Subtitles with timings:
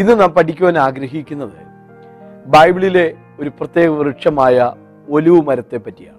[0.00, 1.58] ഇന്ന് നാം പഠിക്കുവാൻ ആഗ്രഹിക്കുന്നത്
[2.46, 4.72] ബൈബിളിലെ ഒരു പ്രത്യേക വൃക്ഷമായ
[5.10, 6.18] ഒലിവ് മരത്തെ പറ്റിയാണ്.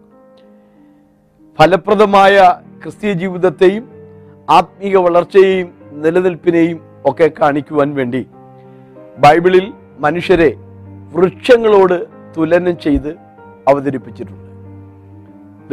[1.60, 3.90] ഫലപ്രദമായ ക്രിസ്തീയ ജീവിതത്തെയും
[4.50, 8.28] ആത്മീക വളർച്ചയെയും നിലനിൽപ്പിനെയും ഒക്കെ കാണിക്കുവാൻ വേണ്ടി
[9.18, 10.56] ബൈബിളിൽ മനുഷ്യരെ
[11.14, 12.06] വൃക്ഷങ്ങളോട്
[12.38, 13.10] തുലനം ചെയ്ത്
[13.68, 14.52] അവതരിപ്പിച്ചിട്ടുണ്ട്.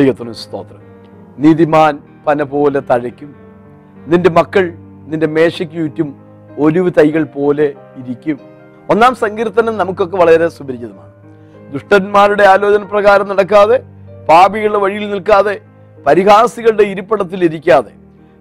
[0.00, 0.82] ദൈവത്തിന് സ്തോത്രം.
[1.38, 3.34] നീതിമാൻ പന പോലെ തഴയ്ക്കും.
[4.06, 4.74] നിന്റെ മക്കൾ
[5.06, 6.27] നിന്റെ മേശയ്ക്ക് ചുറ്റും
[6.58, 7.66] ഒലിവ് തൈകൾ പോലെ
[8.00, 8.38] ഇരിക്കും.
[8.90, 11.12] ഒന്നാം സങ്കീർത്തനം നമുക്കൊക്കെ വളരെ സുപരിചിതമാണ്.
[11.72, 13.78] ദുഷ്ടന്മാരുടെ ആലോചന പ്രകാരം നടക്കാതെ
[14.28, 15.60] പാപികളുടെ വഴിയിൽ നിൽക്കാതെ
[16.06, 17.92] പരിഹാസികളുടെ ഇരിപ്പിടത്തിൽ ഇരിക്കാതെ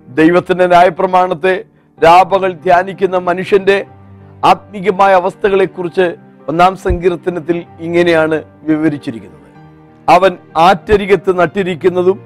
[0.08, 1.66] ദൈവത്തിന്റെ ന്യായപ്രമാണത്തെ
[2.04, 3.86] രാപകൾ ധ്യാനിക്കുന്ന മനുഷ്യന്റെ
[4.46, 6.16] ആത്മീകമായ അവസ്ഥകളെക്കുറിച്ച്
[6.50, 9.48] ഒന്നാം സങ്കീർത്തനത്തിൽ ഇങ്ങനെയാണ് വിവരിച്ചിരിക്കുന്നത്.
[10.10, 12.18] അവൻ ആറ്റരികത്ത് നട്ടിരിക്കുന്നതും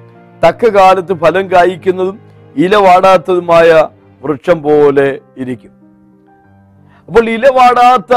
[0.44, 2.18] തക്ക കാലത്ത് ഫലം കായ്ക്കുന്നതും
[2.56, 3.88] ഇല വാടാത്തതുമായ
[4.22, 5.81] വൃക്ഷം പോലെ ഇരിക്കും.
[7.08, 8.12] അപ്പോൾ ഇല വാടാത്ത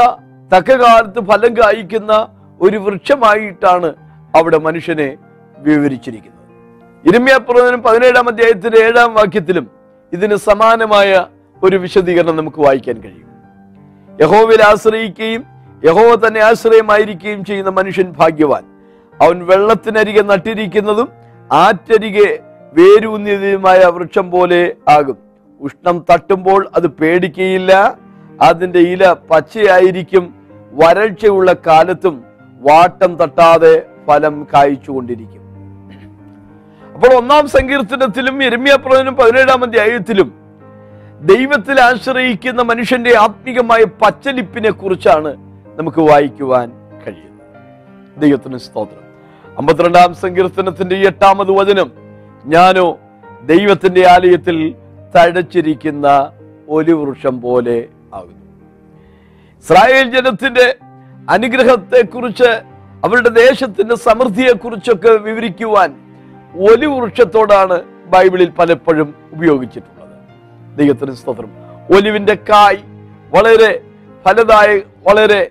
[0.54, 2.28] തക്ക കാലത്ത് ഫലം കായ്ക്കുന്ന
[2.60, 3.94] ഒരു വൃക്ഷമായിട്ടാണ്
[4.36, 5.16] അവിടെ മനുഷ്യനെ
[5.58, 6.32] വിവരിച്ചിരിക്കുന്നത്.
[7.04, 9.66] ഇരമ്യാപ്രവചനം പതിനേഴാം അധ്യായത്തിന്റെ ഏഴാം വാക്യത്തിലും
[10.12, 11.26] ഇതിന് സമാനമായ
[11.62, 13.28] ഒരു വിശദീകരണം നമുക്ക് വായിക്കാൻ കഴിയും.
[14.20, 15.44] യഹോവിൽ ആശ്രയിക്കുകയും
[15.84, 18.64] യഹോവ തന്നെ ആശ്രയമായിരിക്കുകയും ചെയ്യുന്ന മനുഷ്യൻ ഭാഗ്യവാൻ.
[19.22, 21.08] അവൻ വെള്ളത്തിനരികെ നട്ടിരിക്കുന്നതും
[21.52, 22.28] ആറ്റരികെ
[22.72, 25.18] വേരൂന്നിയതുമായ വൃക്ഷം പോലെ ആകും.
[25.60, 27.72] ഉഷ്ണം തട്ടുമ്പോൾ അത് പേടിക്കുകയില്ല
[28.42, 30.34] അതിന്റെ ഇല പച്ചയായിരിക്കും.
[30.72, 32.24] വരൾച്ചയുള്ള കാലത്തും
[32.60, 35.42] വാട്ടം തട്ടാതെ ഫലം കായ്ച്ചുകൊണ്ടിരിക്കും.
[36.94, 40.34] അപ്പോൾ ഒന്നാം സങ്കീർത്തനത്തിലും എരമ്യാപ്രവചനം പതിനേഴാം അധ്യായത്തിലും
[41.20, 45.36] ദൈവത്തിൽ ആശ്രയിക്കുന്ന മനുഷ്യന്റെ ആത്മീകമായ പച്ചലിപ്പിനെ കുറിച്ചാണ്
[45.78, 46.70] നമുക്ക് വായിക്കുവാൻ
[47.06, 48.20] കഴിയുന്നത്.
[48.20, 49.06] ദൈവത്തിന് സ്തോത്രം.
[49.58, 51.92] അമ്പത്തിരണ്ടാം സങ്കീർത്തനത്തിന്റെ എട്ടാമത് വചനം
[52.46, 52.98] ഞാനോ
[53.44, 54.74] ദൈവത്തിന്റെ ആലയത്തിൽ
[55.16, 56.32] തഴച്ചിരിക്കുന്ന
[56.68, 58.46] ഒരു വൃക്ഷം പോലെ ആകുന്നു.
[59.58, 60.76] ഇസ്രായേൽ ജനത്തിന്റെ
[61.30, 62.62] അനുഗ്രഹത്തെക്കുറിച്ച്
[63.04, 65.96] അവരുടെ ദേശത്തിന്റെ സമൃദ്ധിയെക്കുറിച്ചൊക്കെ വിവരിക്കുവാൻ
[66.54, 70.06] ഒലി വൃക്ഷത്തോടാണ് ബൈബിളിൽ പലപ്പോഴും ഉപയോഗിച്ചിട്ടുള്ളത്.
[70.78, 71.50] ദൈവത്തിന് സ്തോത്രം.
[71.96, 72.76] ഒലിവിന്റെ കായ്
[73.34, 73.82] വളരെ
[74.24, 75.50] ഫലദായ വളരെ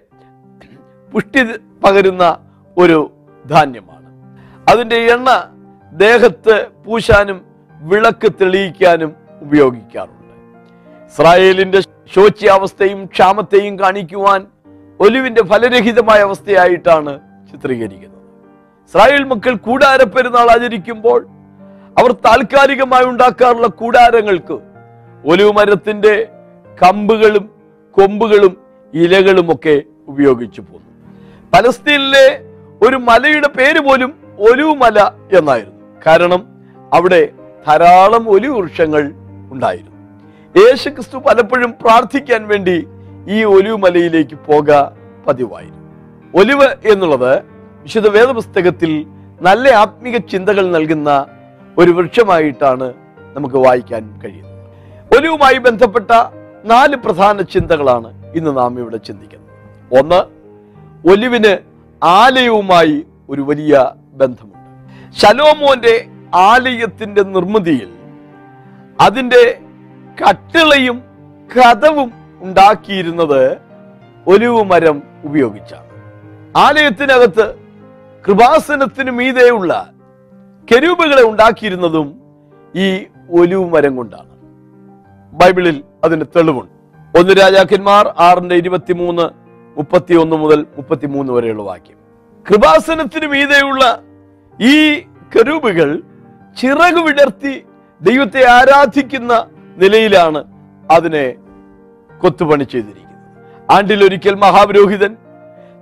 [1.14, 1.44] പുഷ്ടി
[1.84, 2.38] പകരുന്ന
[2.78, 3.12] ഒരു
[3.50, 4.06] ധാന്യമാണ്.
[4.70, 5.52] അതിന്റെ എണ്ണ
[5.94, 7.42] ദേഹത്ത് പൂശാനും
[7.82, 10.25] വിളക്ക് തെളിയിക്കാനും ഉപയോഗിക്കാറുണ്ട്.
[11.16, 11.82] ഇസ്രായേലിന്റെ
[12.14, 14.48] ശോച്യാവസ്ഥയും ക്ഷാമത്തെയും കാണിക്കുവാൻ
[15.00, 17.20] ഒലിവിന്റെ ഫലരഹിതമായ അവസ്ഥയായിട്ടാണ്
[17.52, 18.20] ചിത്രീകരിക്കുന്നത്.
[18.88, 21.28] ഇസ്രായേൽ മക്കൾ കൂടാര പെരുന്നാൾ ആചരിക്കുമ്പോൾ
[22.00, 24.60] അവർ താൽക്കാലികമായി ഉണ്ടാക്കാറുള്ള കൂടാരങ്ങൾക്ക്
[25.26, 26.28] ഒലിവ് മരത്തിന്റെ
[26.84, 27.50] കമ്പുകളും
[27.92, 28.58] കൊമ്പുകളും
[28.94, 30.92] ഇലകളുമൊക്കെ ഉപയോഗിച്ചു പോന്നു.
[31.54, 32.42] പലസ്തീനിലെ
[32.88, 35.96] ഒരു മലയുടെ പേര് പോലും ഒലിവ് മല എന്നായിരുന്നു.
[36.08, 36.48] കാരണം
[36.94, 37.30] അവിടെ
[37.68, 39.12] ധാരാളം ഒലിവ് വൃക്ഷങ്ങൾ
[39.52, 39.95] ഉണ്ടായിരുന്നു.
[40.58, 42.88] യേശു ക്രിസ്തു പലപ്പോഴും പ്രാർത്ഥിക്കാൻ വേണ്ടി
[43.30, 44.72] ഈ ഒലിവ് മലയിലേക്ക് പോക
[45.28, 45.82] പതിവായിരുന്നു.
[46.38, 47.40] ഒലിവ് എന്നുള്ളത്
[47.84, 49.06] വിശുദ്ധ വേദപുസ്തകത്തിൽ
[49.42, 51.26] നല്ല ആത്മീക ചിന്തകൾ നൽകുന്ന
[51.78, 52.94] ഒരു വൃക്ഷമായിട്ടാണ്
[53.34, 54.62] നമുക്ക് വായിക്കാൻ കഴിയുന്നത്.
[55.18, 56.12] ഒലിവുമായി ബന്ധപ്പെട്ട
[56.66, 59.52] നാല് പ്രധാന ചിന്തകളാണ് ഇന്ന് നാം ഇവിടെ ചിന്തിക്കുന്നത്.
[60.00, 60.22] ഒന്ന്
[61.12, 61.58] ഒലിവിന്
[62.04, 65.16] ആലയവുമായി ഒരു വലിയ ബന്ധമുണ്ട്.
[65.20, 67.90] ശലോമോന്റെ ആലയത്തിന്റെ നിർമ്മിതിയിൽ
[69.02, 69.60] അതിന്റെ
[70.22, 71.04] കട്ടിളയും
[71.58, 72.12] കഥവും
[72.42, 73.58] ഉണ്ടാക്കിയിരുന്നത്
[74.28, 75.86] ഒലിവ് മരം ഉപയോഗിച്ചാണ്.
[76.58, 77.56] ആലയത്തിനകത്ത്
[78.28, 79.92] കൃപാസനത്തിനു മീതെയുള്ള
[80.72, 82.22] കെരൂബുകളെ ഉണ്ടാക്കിയിരുന്നതും
[82.76, 84.30] ഈ ഒലിവ് മരം കൊണ്ടാണ്.
[85.34, 86.72] ബൈബിളിൽ അതിന് തെളിവുണ്ട്.
[87.18, 89.30] ഒന്ന് രാജാക്കന്മാർ ആറിന്റെ ഇരുപത്തിമൂന്ന്
[89.78, 91.98] മുപ്പത്തി ഒന്ന് മുതൽ മുപ്പത്തിമൂന്ന് വരെയുള്ള വാക്യം.
[92.50, 94.00] കൃപാസനത്തിനു മീതെയുള്ള
[94.62, 95.00] ഈ
[95.36, 96.02] കരൂപുകൾ
[96.62, 97.66] ചിറകു വിടർത്തി
[98.02, 99.48] ദൈവത്തെ ആരാധിക്കുന്ന
[99.82, 100.44] നിലയിലാണ്
[100.92, 101.26] അതിനെ
[102.22, 103.22] കൊത്തുപണി ചെയ്തിരിക്കുന്നത്.
[103.76, 105.16] ആണ്ടിലൊരിക്കൽ മഹാപുരോഹിതൻ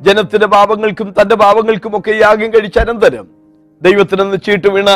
[0.01, 3.27] ജനത്തിന്റെ പാപങ്ങൾക്കും തന്റെ പാപങ്ങൾക്കും ഒക്കെ യാഗം കഴിച്ച അനന്തരം
[3.81, 4.89] ദൈവത്തിനെന്ന് ചീട്ട് വീണ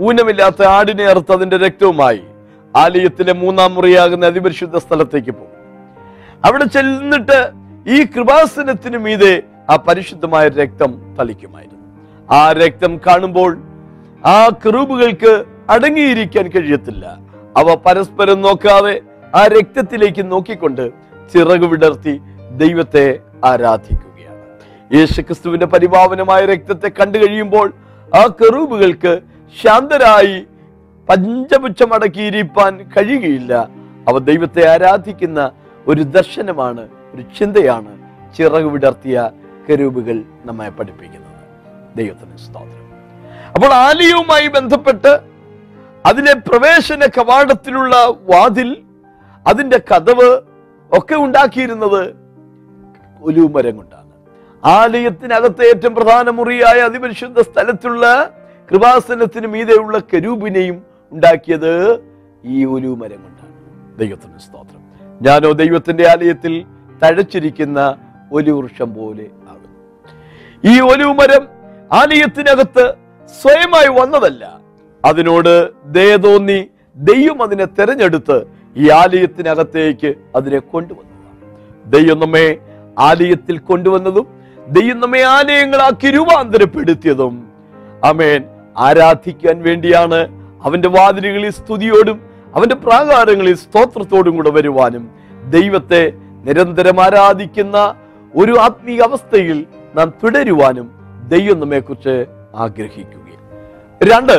[0.00, 2.22] ഊനമില്ലാത്ത ആടിനെ അറുത്ത് അതിന്റെ രക്തവുമായി
[2.76, 5.52] ആലയത്തിലെ മൂന്നാം മുറിയാകുന്ന അതിപരിശുദ്ധ സ്ഥലത്തേക്ക് പോകും
[6.44, 7.38] അവിടെ ചെന്നിട്ട്
[7.86, 11.84] ഈ കൃപാസനത്തിനു മീതെ ആ പരിശുദ്ധമായ രക്തം തളിക്കുമായിരുന്നു.
[12.30, 13.58] ആ രക്തം കാണുമ്പോൾ
[14.24, 17.25] ആ കെറൂബുകൾക്ക് അടങ്ങിയിരിക്കാൻ കഴിയത്തില്ല.
[17.56, 19.00] അവ പരസ്പരം നോക്കാതെ
[19.34, 20.90] ആ രക്തത്തിലേക്ക് നോക്കിക്കൊണ്ട്
[21.34, 22.20] ചിറക് വിടർത്തി
[22.56, 24.42] ദൈവത്തെ ആരാധിക്കുകയാണ്.
[24.94, 27.72] യേശുക്രിസ്തുവിന്റെ പരിപാവനമായ രക്തത്തെ കണ്ടു കഴിയുമ്പോൾ
[28.14, 29.20] ആ കെറൂബുകൾക്ക്
[29.62, 30.46] ശാന്തരായി
[31.08, 33.68] പഞ്ചപുച്ഛമടക്കിയിരിക്കാൻ കഴിയുകയില്ല.
[34.08, 35.50] അവ ദൈവത്തെ ആരാധിക്കുന്ന
[35.86, 37.98] ഒരു ദർശനമാണ് ഒരു ചിന്തയാണ്
[38.36, 39.30] ചിറക് വിടർത്തിയ
[39.70, 41.26] കരൂപുകൾ നമ്മെ പഠിപ്പിക്കുന്നത്.
[41.96, 42.86] ദൈവത്തിന് സ്തോത്രം.
[43.54, 45.35] അപ്പോൾ ആലയവുമായി ബന്ധപ്പെട്ട്
[46.06, 47.94] അതിലെ പ്രവേശന കവാടത്തിലുള്ള
[48.30, 48.84] വാതിൽ
[49.46, 50.28] അതിന്റെ കഥവ്
[50.92, 52.02] ഒക്കെ ഉണ്ടാക്കിയിരുന്നത്
[53.20, 54.12] ഒലിവുമരം കൊണ്ടാണ്
[54.62, 58.04] ആലയത്തിനകത്തെ ഏറ്റവും പ്രധാന മുറിയായ അതിപരിശുദ്ധ സ്ഥലത്തുള്ള
[58.70, 60.76] കൃപാസനത്തിന് മീതെയുള്ള കരൂപിനെയും
[61.12, 61.72] ഉണ്ടാക്കിയത്
[62.44, 63.54] ഈ ഒലിവുമരം കൊണ്ടാണ്
[63.98, 64.82] ദൈവത്തിന് സ്തോത്രം.
[65.22, 66.54] ഞാനോ ദൈവത്തിന്റെ ആലയത്തിൽ
[67.02, 67.78] തഴച്ചിരിക്കുന്ന
[68.32, 69.78] ഒലിവൃക്ഷം പോലെ ആകുന്നു.
[70.64, 71.42] ഈ ഒലിവുമരം
[71.92, 72.84] ആലയത്തിനകത്ത്
[73.34, 74.65] സ്വയമായി വന്നതല്ല
[75.06, 75.52] അതിനോട്
[75.88, 76.58] ദയ തോന്നി
[76.96, 78.36] ദൈവം അതിനെ തെരഞ്ഞെടുത്ത്
[78.76, 81.14] ഈ ആലയത്തിനകത്തേക്ക് അതിനെ കൊണ്ടുവന്നു
[81.86, 82.46] ദൈവം നമ്മെ
[83.00, 84.26] ആലയത്തിൽ കൊണ്ടുവന്നതും
[84.68, 87.34] ദൈവം നമ്മെ ആലയങ്ങളാക്കി രൂപാന്തരപ്പെടുത്തിയതും.
[88.02, 88.40] അമേൻ
[88.78, 90.20] ആരാധിക്കാൻ വേണ്ടിയാണ്
[90.64, 92.18] അവന്റെ വാതിലുകളിൽ സ്തുതിയോടും
[92.54, 95.04] അവന്റെ പ്രാകാരങ്ങളിൽ സ്തോത്രത്തോടും കൂടെ വരുവാനും
[95.50, 96.02] ദൈവത്തെ
[96.44, 97.76] നിരന്തരം ആരാധിക്കുന്ന
[98.34, 99.58] ഒരു ആത്മീയ അവസ്ഥയിൽ
[99.94, 100.86] നാം തുടരുവാനും
[101.28, 102.14] ദൈവം നമ്മെക്കുറിച്ച്
[102.56, 103.42] ആഗ്രഹിക്കുകയും
[104.00, 104.36] രണ്ട്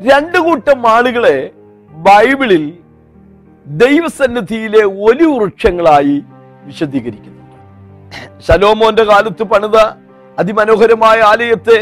[0.00, 1.36] രണ്ട് കൂട്ടം ആളുകളെ
[1.90, 2.64] ബൈബിളിൽ
[3.66, 6.16] ദൈവസന്നിധിയിലെ ഒലി വൃക്ഷങ്ങളായി
[6.64, 7.56] വിശദീകരിക്കുന്നുണ്ട്
[8.40, 9.76] ശലോമോന്റെ കാലത്ത് പണിത
[10.38, 11.78] അതിമനോഹരമായ ആലയത്തെ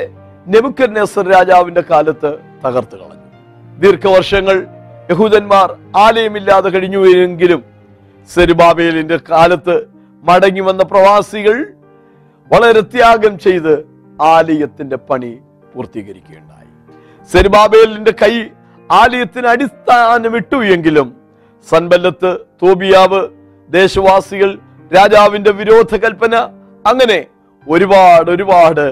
[0.46, 2.30] നെബുക്കന്നേസർ രാജാവിന്റെ കാലത്ത്
[2.64, 3.26] തകർത്ത് കളഞ്ഞു.
[3.78, 4.56] ദീർഘവർഷങ്ങൾ
[5.10, 7.64] യഹൂദന്മാർ ആലയമില്ലാതെ കഴിഞ്ഞു എങ്കിലും
[8.30, 9.76] സെരുബാബേലിന്റെ കാലത്ത്
[10.24, 11.56] മടങ്ങി വന്ന പ്രവാസികൾ
[12.50, 13.74] വളരെ ത്യാഗം ചെയ്ത്
[14.20, 15.32] ആലയത്തിന്റെ പണി
[15.74, 16.47] പൂർത്തീകരിക്കുകയുണ്ടായി.
[17.30, 18.34] സെരുബാബേലിന്റെ കൈ
[18.90, 21.08] ആലയത്തിന് അടിസ്ഥാനം വിട്ടു എങ്കിലും
[21.66, 23.28] സൻബല്ലത്ത് തോബിയാവ്
[23.70, 24.50] ദേശവാസികൾ
[24.92, 26.34] രാജാവിന്റെ വിരോധ കൽപ്പന
[26.86, 27.26] അങ്ങനെ
[27.66, 28.86] ഒരുപാട് ഒരുപാട്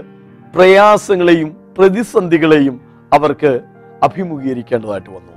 [0.54, 2.80] പ്രയാസങ്ങളെയും പ്രതിസന്ധികളെയും
[3.12, 3.60] അവർക്ക്
[4.02, 5.32] അഭിമുഖീകരിക്കേണ്ടതായിട്ട് വന്നു.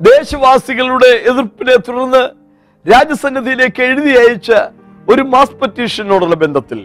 [0.00, 2.22] ദേശവാസികളുടെ എതിർപ്പിനെ തുടർന്ന്
[2.84, 4.52] രാജസന്നിധിയിലേക്ക് എഴുതി അയച്ച
[5.08, 6.80] ഒരു മാസ് പെറ്റീഷനോടുള്ള ബന്ധത്തിൽ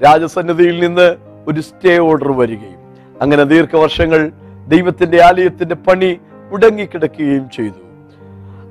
[0.00, 1.08] രാജസന്നിധിയിൽ നിന്ന്
[1.46, 2.79] ഒരു സ്റ്റേ ഓർഡർ വരികയും
[3.20, 4.20] അങ്ങനെ ദീർഘവർഷങ്ങൾ
[4.66, 6.10] ദൈവത്തിന്റെ ആലയത്തിന്റെ പണി
[6.50, 7.80] മുടങ്ങിക്കിടക്കുകയും ചെയ്തു.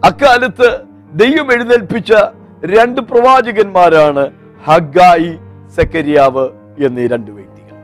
[0.03, 0.67] അക്കാലത്ത്
[1.13, 2.11] ദൈവം എഴുന്നേൽപ്പിച്ച
[2.63, 4.23] രണ്ട് പ്രവാചകന്മാരാണ്
[4.67, 5.31] ഹഗായി
[5.77, 6.45] സെക്കരിയാവ്
[6.85, 7.75] എന്നീ രണ്ട് വ്യക്തികൾ.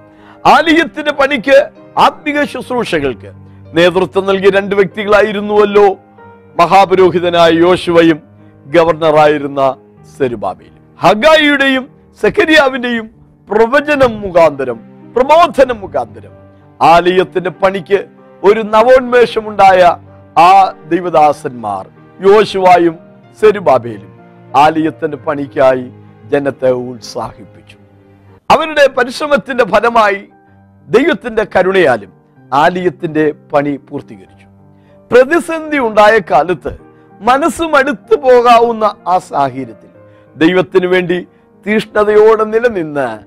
[0.45, 1.57] ആലയത്തിന്റെ പണിക്ക്
[1.97, 3.31] ആത്മീക ശുശ്രൂഷകൾക്ക്
[3.73, 5.87] നേതൃത്വം നൽകിയ രണ്ട് വ്യക്തികളായിരുന്നുവല്ലോ
[6.59, 8.19] മഹാപുരോഹിതനായ യോശുവയും
[8.65, 9.61] ഗവർണറായിരുന്ന
[10.17, 11.83] സെരുബാബയിലും ഹഗായിയുടെയും
[12.19, 13.07] സെക്കരിയാവിന്റെയും
[13.49, 14.77] പ്രവചനം മുഖാന്തരം
[15.15, 16.33] പ്രബോധനം മുഖാന്തരം
[16.81, 18.07] ആലയത്തിന്റെ പണിക്ക്
[18.43, 19.97] ഒരു നവോന്മേഷമുണ്ടായ
[20.37, 21.87] ആ ദൈവദാസന്മാർ
[22.19, 22.99] യോശുവായും
[23.41, 24.11] സെരുബാബേലും
[24.57, 25.91] ആലയത്തിന്റെ പണിക്കായി
[26.31, 27.77] ജനത്തെ ഉത്സാഹിപ്പിച്ചു.
[28.51, 30.27] അവരുടെ പരിശ്രമത്തിന്റെ ഫലമായി
[30.87, 32.11] ദൈവത്തിന്റെ കരുണയാലും
[32.53, 34.47] ആലയത്തിന്റെ പണി പൂർത്തീകരിച്ചു.
[35.11, 36.77] പ്രതിസന്ധി ഉണ്ടായ കാലത്ത്
[37.21, 37.61] മനസ്സ്
[38.15, 39.89] പോകാവുന്ന ആ സാഹചര്യത്തിൽ
[40.37, 41.27] ദൈവത്തിനു വേണ്ടി
[41.65, 43.19] തീഷ്ണതയോടെ നിലനിന്ന്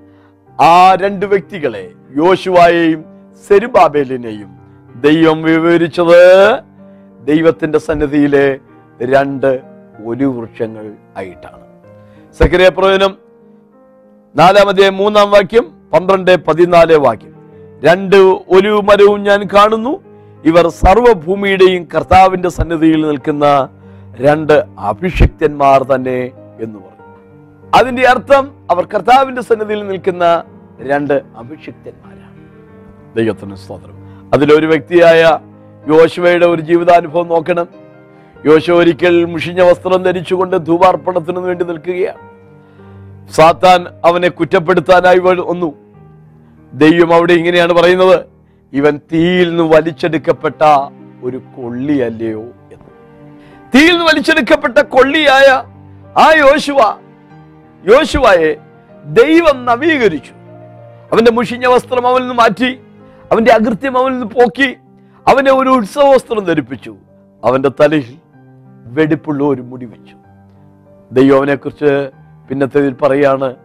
[0.60, 4.50] ആ രണ്ട് വ്യക്തികളെ യോശുവായെയും സെരുബാബേലിനെയും
[5.00, 6.20] ദൈവം വിവരിച്ചത്
[7.26, 8.46] ദൈവത്തിന്റെ സന്നിധിയിലെ
[9.02, 9.50] രണ്ട്
[10.06, 11.64] ഒരു വൃക്ഷങ്ങൾ ആയിട്ടാണ്.
[12.40, 13.12] സക്രിയ പ്രവചനം
[14.37, 17.35] നാലാമതേ മൂന്നാം വാക്യം പന്ത്രണ്ട് പതിനാല് വാക്യം.
[17.85, 18.17] രണ്ട്
[18.56, 19.93] ഒരു മരവും ഞാൻ കാണുന്നു.
[20.44, 23.46] ഇവർ സർവഭൂമിയുടെയും കർത്താവിന്റെ സന്നിധിയിൽ നിൽക്കുന്ന
[24.20, 26.19] രണ്ട് അഭിഷിക്തന്മാർ തന്നെ
[26.60, 27.06] എന്ന് പറഞ്ഞു.
[27.79, 30.44] അതിന്റെ അർത്ഥം അവർ കർത്താവിന്റെ സന്നിധിയിൽ നിൽക്കുന്ന
[30.91, 32.28] രണ്ട് അഭിഷിക്തന്മാരാണ്.
[33.19, 33.94] ദൈവത്തിന് സ്തോത്രം.
[34.34, 35.39] അതിലൊരു വ്യക്തിയായ
[35.89, 37.67] യോശുവയുടെ ഒരു ജീവിതാനുഭവം നോക്കണം.
[38.46, 42.29] യോശു ഒരിക്കൽ മുഷിഞ്ഞ വസ്ത്രം ധരിച്ചുകൊണ്ട് ധൂപാർപ്പണത്തിന് വേണ്ടി നിൽക്കുകയാണ്.
[43.32, 45.75] സാത്താൻ അവനെ കുറ്റപ്പെടുത്താനായി വന്നു.
[46.72, 48.25] ദൈവം അവിടെ ഇങ്ങനെയാണ് പറയുന്നത്.
[48.72, 50.91] ഇവൻ തീയിൽ നിന്ന് വലിച്ചെടുക്കപ്പെട്ട
[51.22, 52.41] ഒരു കൊള്ളിയല്ലയോ?
[52.41, 52.91] എന്ന്.
[53.75, 55.63] തീയിൽ നിന്ന് വലിച്ചെടുക്കപ്പെട്ട കൊള്ളിയായ
[56.19, 56.79] ആ യോശുവ
[57.87, 58.56] യോശുവയെ
[59.05, 60.32] ദൈവം നവീകരിച്ചു.
[61.13, 62.81] അവന്റെ മുഷിഞ്ഞ വസ്ത്രം അവനിൽ നിന്ന് മാറ്റി.
[63.32, 64.77] അവന്റെ അകൃത്യം അവനിൽ പോക്കി.
[65.29, 66.97] അവനെ ഒരു ഉത്സവവസ്ത്രം ധരിപ്പിച്ചു.
[67.44, 68.17] അവന്റെ തലയിൽ
[68.87, 70.17] വെടിപ്പുള്ള ഒരു മുടി വെച്ചു.
[71.13, 72.11] ദൈവം അവനെക്കുറിച്ച്
[72.49, 73.56] പിന്നത്തേതിൽ പറയാണ്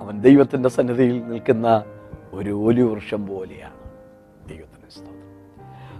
[0.00, 1.84] അവൻ ദൈവത്തിന്റെ സന്നിധിയിൽ നിൽക്കുന്ന
[2.32, 3.72] ഒരു ഒലി വൃക്ഷം പോലെയാണ്
[4.48, 5.18] ദൈവത്തിന്റെ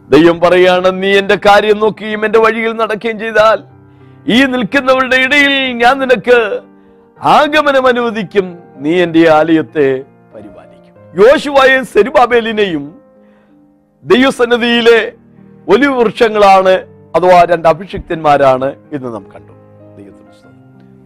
[0.09, 3.63] ദൈവം പറയാണ് നീ എന്റെ കാര്യം നോക്കുകയും എന്റെ വഴിയിൽ നടക്കുകയും ചെയ്താൽ
[4.29, 6.61] ഈ നിൽക്കുന്നവരുടെ ഇടയിൽ ഞാൻ നിനക്ക്
[7.21, 8.59] ആഗമനം അനുവദിക്കും.
[8.77, 10.05] നീ എന്റെ ആലയത്തെ
[10.35, 11.25] പരിപാലിക്കും.
[11.25, 12.96] യോശുവായും സെരുബാബേലിനെയും
[14.05, 14.99] ദൈവസന്നിധിയിലെ
[15.69, 16.75] വലിയ വൃക്ഷങ്ങളാണ്
[17.17, 19.53] അഥവാ രണ്ട് അഭിഷിക്തന്മാരാണ് എന്ന് നാം കണ്ടു.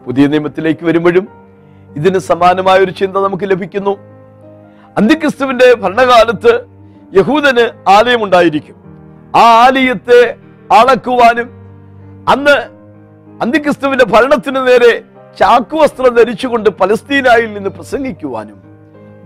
[0.07, 1.29] പുതിയ നിയമത്തിലേക്ക് വരുമ്പോഴും
[1.97, 3.93] ഇതിന് സമാനമായ ഒരു ചിന്ത നമുക്ക് ലഭിക്കുന്നു.
[4.99, 6.53] അന്ത്യക്രിസ്തുവിന്റെ ഭരണകാലത്ത്
[7.19, 8.77] യഹൂദന് ആലയമുണ്ടായിരിക്കും.
[9.37, 10.21] ആ ആലയത്തെ
[10.79, 11.49] അളക്കുവാനും
[12.33, 12.57] അന്ന്
[13.43, 14.93] അന്ത്യക്രിസ്തുവിന്റെ ഭരണത്തിന് നേരെ
[15.41, 18.59] ചാക്കുവസ്ത്രം ധരിച്ചുകൊണ്ട് പലസ്തീനായിൽ നിന്ന് പ്രസംഗിക്കുവാനും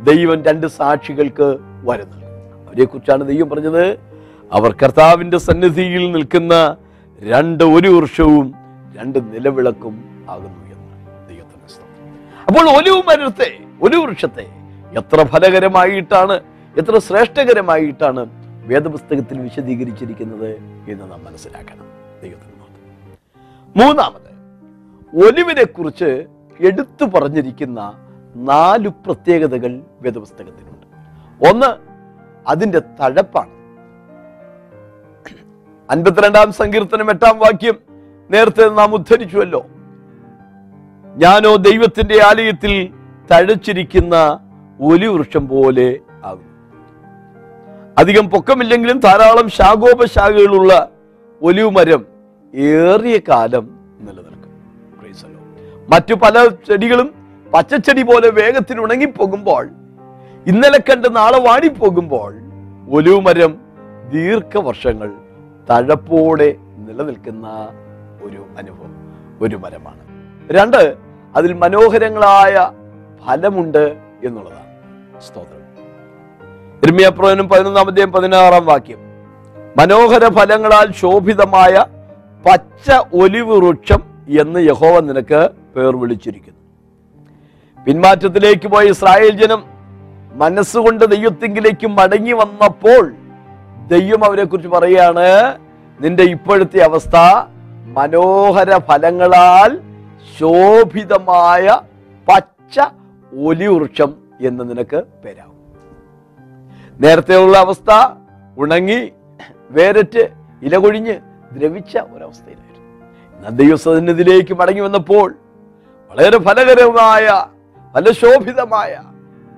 [0.08, 1.48] ദൈവം രണ്ട് സാക്ഷികൾക്ക്
[1.88, 2.23] വരുന്നു
[2.74, 3.84] അവരെ കുറിച്ചാണ് ദൈവം പറഞ്ഞത്
[4.52, 6.54] അവർ കർത്താവിന്റെ സന്നിധിയിൽ നിൽക്കുന്ന
[7.22, 8.46] രണ്ട് ഒരു വൃക്ഷവും
[8.96, 9.94] രണ്ട് നിലവിളക്കും
[10.30, 10.88] ആകുന്നു എന്ന്
[11.28, 11.84] ദൈവത്തിന്റെ.
[12.46, 13.48] അപ്പോൾ ഒരു മരത്തെ
[13.82, 14.46] ഒരു വൃക്ഷത്തെ
[14.92, 16.36] എത്ര ഫലകരമായിട്ടാണ്
[16.76, 18.24] എത്ര ശ്രേഷ്ഠകരമായിട്ടാണ്
[18.66, 20.50] വേദപുസ്തകത്തിൽ വിശദീകരിച്ചിരിക്കുന്നത്
[20.88, 21.86] എന്ന് നാം മനസ്സിലാക്കണം
[22.22, 22.50] ദൈവത്തിന്.
[23.76, 24.30] മൂന്നാമത്
[25.12, 26.10] ഒലിവിനെ കുറിച്ച്
[26.60, 27.80] എടുത്തു പറഞ്ഞിരിക്കുന്ന
[28.50, 30.86] നാല് പ്രത്യേകതകൾ വേദപുസ്തകത്തിനുണ്ട്
[31.40, 31.70] ഒന്ന്
[32.48, 33.52] അതിന്റെ തഴപ്പാണ്.
[35.90, 37.76] അൻപത്തിരണ്ടാം സങ്കീർത്തനം എട്ടാം വാക്യം
[38.30, 39.62] നേരത്തെ നാം ഉദ്ധരിച്ചുവല്ലോ.
[41.16, 42.72] ഞാനോ ദൈവത്തിന്റെ ആലയത്തിൽ
[43.30, 44.16] തഴച്ചിരിക്കുന്ന
[44.80, 45.88] ഒലി വൃക്ഷം പോലെ
[46.24, 46.48] ആകും
[47.98, 50.72] അധികം പൊക്കമില്ലെങ്കിലും ധാരാളം ശാഖോപശാഖകളുള്ള
[51.42, 52.02] ഒലിവ് മരം
[52.54, 53.64] ഏറിയ കാലം
[54.00, 54.50] നിലനിൽക്കും.
[55.92, 57.08] മറ്റു പല ചെടികളും
[57.54, 59.64] പച്ചച്ചെടി പോലെ വേഗത്തിൽ ഉണങ്ങിപ്പോകുമ്പോൾ
[60.46, 62.32] ഇന്നലെ കണ്ട് നാളെ വാടിപ്പോകുമ്പോൾ
[62.96, 63.52] ഒലുമരം മരം
[64.12, 65.10] ദീർഘവർഷങ്ങൾ
[65.70, 66.48] തഴപ്പോടെ
[66.86, 67.46] നിലനിൽക്കുന്ന
[68.24, 68.92] ഒരു അനുഭവം
[69.44, 70.02] ഒരു മരമാണ്.
[70.56, 70.96] രണ്ട്
[71.36, 72.70] അതിൽ മനോഹരങ്ങളായ
[73.26, 73.84] ഫലമുണ്ട്
[74.26, 74.72] എന്നുള്ളതാണ്
[75.26, 75.62] സ്തോത്രം.
[76.86, 79.00] ഇർമിയപ്രവനും പതിനൊന്നാം അധ്യായം പതിനാറാം വാക്യം.
[79.78, 81.84] മനോഹര ഫലങ്ങളാൽ ശോഭിതമായ
[82.44, 82.90] പച്ച
[83.22, 84.02] ഒലിവ് വൃക്ഷം
[84.42, 85.40] എന്ന് യഹോവ നിനക്ക്
[85.76, 86.60] പേർ വിളിച്ചിരിക്കുന്നു.
[87.86, 89.62] പിന്മാറ്റത്തിലേക്ക് പോയ ഇസ്രായേൽ ജനം
[90.34, 93.04] മനസ്സുകൊണ്ട് ദൈവത്തിങ്കിലേക്ക് മടങ്ങി വന്നപ്പോൾ
[93.88, 95.26] ദൈവം അവരെ കുറിച്ച് പറയാണ്
[96.00, 97.16] നിന്റെ ഇപ്പോഴത്തെ അവസ്ഥ
[97.96, 99.72] മനോഹര ഫലങ്ങളാൽ
[100.38, 101.66] ശോഭിതമായ
[102.28, 102.76] പച്ച
[103.32, 104.10] ഒലിവൃക്ഷം
[104.40, 105.52] എന്ന് നിനക്ക് പേരാവും
[107.00, 107.90] നേരത്തെയുള്ള അവസ്ഥ
[108.56, 109.00] ഉണങ്ങി
[109.70, 110.24] വേരറ്റ്
[110.62, 111.14] ഇല കൊഴിഞ്ഞ്
[111.52, 112.82] ദ്രവിച്ച ഒരവസ്ഥയിലായിരുന്നു.
[113.36, 115.28] എന്നാൽ ദൈവസന്നിധിയിലേക്ക് മടങ്ങി വന്നപ്പോൾ
[116.12, 117.26] വളരെ ഫലകരമായ
[117.94, 118.92] ഫലശോഭിതമായ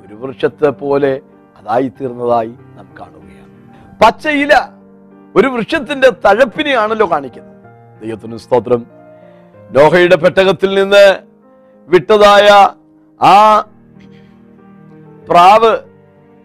[0.07, 1.21] ഒരു വൃക്ഷത്തെ പോലെ
[1.57, 3.51] അതായി തീർന്നതായി നാം കാണുകയാണ്.
[4.05, 4.53] പച്ചയില
[5.37, 7.57] ഒരു വൃക്ഷത്തിന്റെ തഴപ്പിനെയാണല്ലോ കാണിക്കുന്നത്.
[8.03, 8.87] ദൈവത്തിന് സ്തോത്രം.
[9.71, 11.17] ലോഹയുടെ പെട്ടകത്തിൽ നിന്ന്
[11.89, 12.69] വിട്ടതായ
[13.23, 13.61] ആ
[15.29, 15.79] പ്രാവ്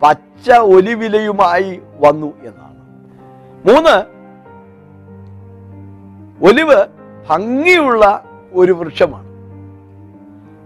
[0.01, 2.80] പച്ച ഒലിവിലയുമായി വന്നു എന്നാണ്.
[3.70, 3.96] മൂന്ന്
[6.46, 6.86] ഒലിവ്
[7.30, 9.31] ഭംഗിയുള്ള ഒരു വൃക്ഷമാണ്.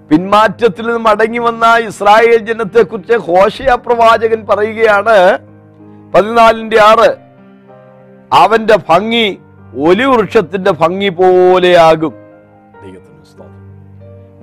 [0.09, 5.17] പിന്മാറ്റത്തിൽ നിന്ന് മടങ്ങി വന്ന ഇസ്രായേൽ ജനത്തെ കുറിച്ച് ഹോഷയ പ്രവാചകൻ പറയുകയാണ്.
[6.13, 7.09] പതിനാലിന്റെ ആറ്
[8.33, 9.27] അവന്റെ ഭംഗി
[9.87, 12.13] ഒലി വൃക്ഷത്തിന്റെ ഭംഗി പോലെയാകും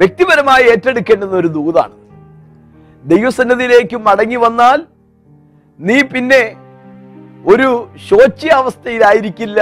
[0.00, 1.96] വ്യക്തിപരമായി ഏറ്റെടുക്കേണ്ടുന്ന ഒരു ദൂതാണ്.
[3.04, 4.78] ദൈവസന്നിധിയിലേക്ക് മടങ്ങി വന്നാൽ
[5.78, 6.42] നീ പിന്നെ
[7.46, 7.68] ഒരു
[8.08, 9.60] ശോച്യാവസ്ഥയിലായിരിക്കില്ല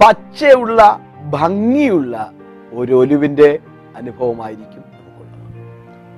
[0.00, 0.80] പച്ചയുള്ള
[1.30, 2.14] ഭംഗിയുള്ള
[2.72, 3.58] ഒരു ഒലിവിന്റെ
[3.96, 4.77] അനുഭവമായിരിക്കും.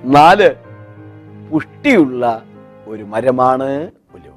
[0.03, 0.55] നാല്
[1.51, 2.43] പുഷ്ടിയുള്ള
[2.87, 4.33] ഒരു മരമാണ് ഒലിവ്.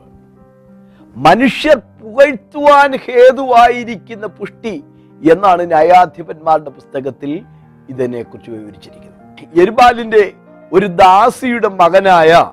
[1.16, 4.85] മനുഷ്യർ പുകഴ്ത്തുവാൻ ഹേതുവായിരിക്കുന്ന പുഷ്ടി
[5.33, 7.42] എന്നാണ് ന്യായാധിപന്മാരുടെ പുസ്തകത്തിൽ
[7.88, 9.61] ഇതിനെക്കുറിച്ച് വിവരിച്ചിരിക്കുന്നത്.
[9.61, 10.33] എരുബാലിന്റെ
[10.73, 12.52] ഒരു ദാസിയുടെ മകനായ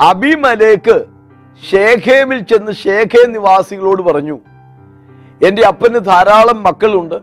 [0.00, 1.04] അബിമലേക്ക്
[1.70, 4.38] ഷേഖേമിൽ ചെന്ന് ഷേഖേ നിവാസികളോട് പറഞ്ഞു
[5.46, 7.14] എന്റെ അപ്പന് ധാരാളം മക്കളുണ്ട്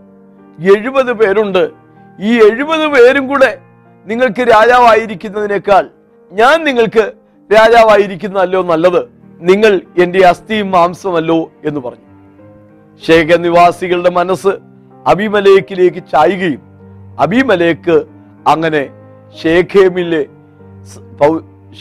[0.78, 1.72] എഴുപത് പേരുണ്ട്.
[2.20, 3.69] ഈ എഴുപത് പേരും കൂടെ
[4.08, 5.89] നിങ്ങൾക്ക് രാജാവായിരിക്കുന്നതിനേക്കാൾ
[6.32, 7.13] ഞാൻ നിങ്ങൾക്ക്
[7.50, 9.01] രാജാവായിരിക്കുന്നതല്ലോ നല്ലത്.
[9.39, 12.08] നിങ്ങൾ എന്റെ അസ്ഥിയും മാംസമല്ലോ എന്ന് പറഞ്ഞു.
[13.06, 14.53] ശേഖ നിവാസികളുടെ മനസ്സ്
[15.08, 16.62] അബിമലേക്കിലേക്ക് ചായുകയും
[17.20, 18.06] അബിമലേക്ക്
[18.48, 18.89] അങ്ങനെ
[19.44, 20.25] ഷേഖേമിലെ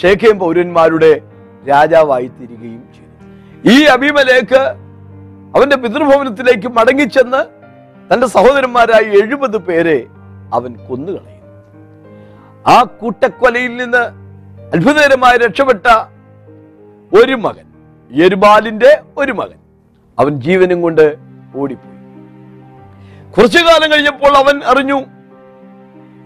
[0.02, 1.20] ഷേഖേം പൗരന്മാരുടെ
[1.68, 3.14] രാജാവായി തീരുകയും ചെയ്തു.
[3.74, 4.60] ഈ അബിമലേക്ക്
[5.56, 7.42] അവന്റെ പിതൃഭവനത്തിലേക്ക് മടങ്ങിച്ചെന്ന്
[8.12, 10.06] തന്റെ സഹോദരന്മാരായ എഴുപത് പേരെ
[10.52, 11.37] അവൻ കൊന്നുകളയും.
[12.68, 14.02] ആ കൂട്ടക്കൊലയിൽ നിന്ന്
[14.74, 15.86] അത്ഭുതകരമായി രക്ഷപ്പെട്ട
[17.12, 17.66] ഒരു മകൻ
[18.10, 19.58] യരുബാലിന്റെ ഒരു മകൻ
[20.18, 21.16] അവൻ ജീവനും കൊണ്ട്
[21.56, 21.96] ഓടിപ്പോയി.
[23.36, 24.98] കുറച്ചു കാലം കഴിഞ്ഞപ്പോൾ അവൻ അറിഞ്ഞു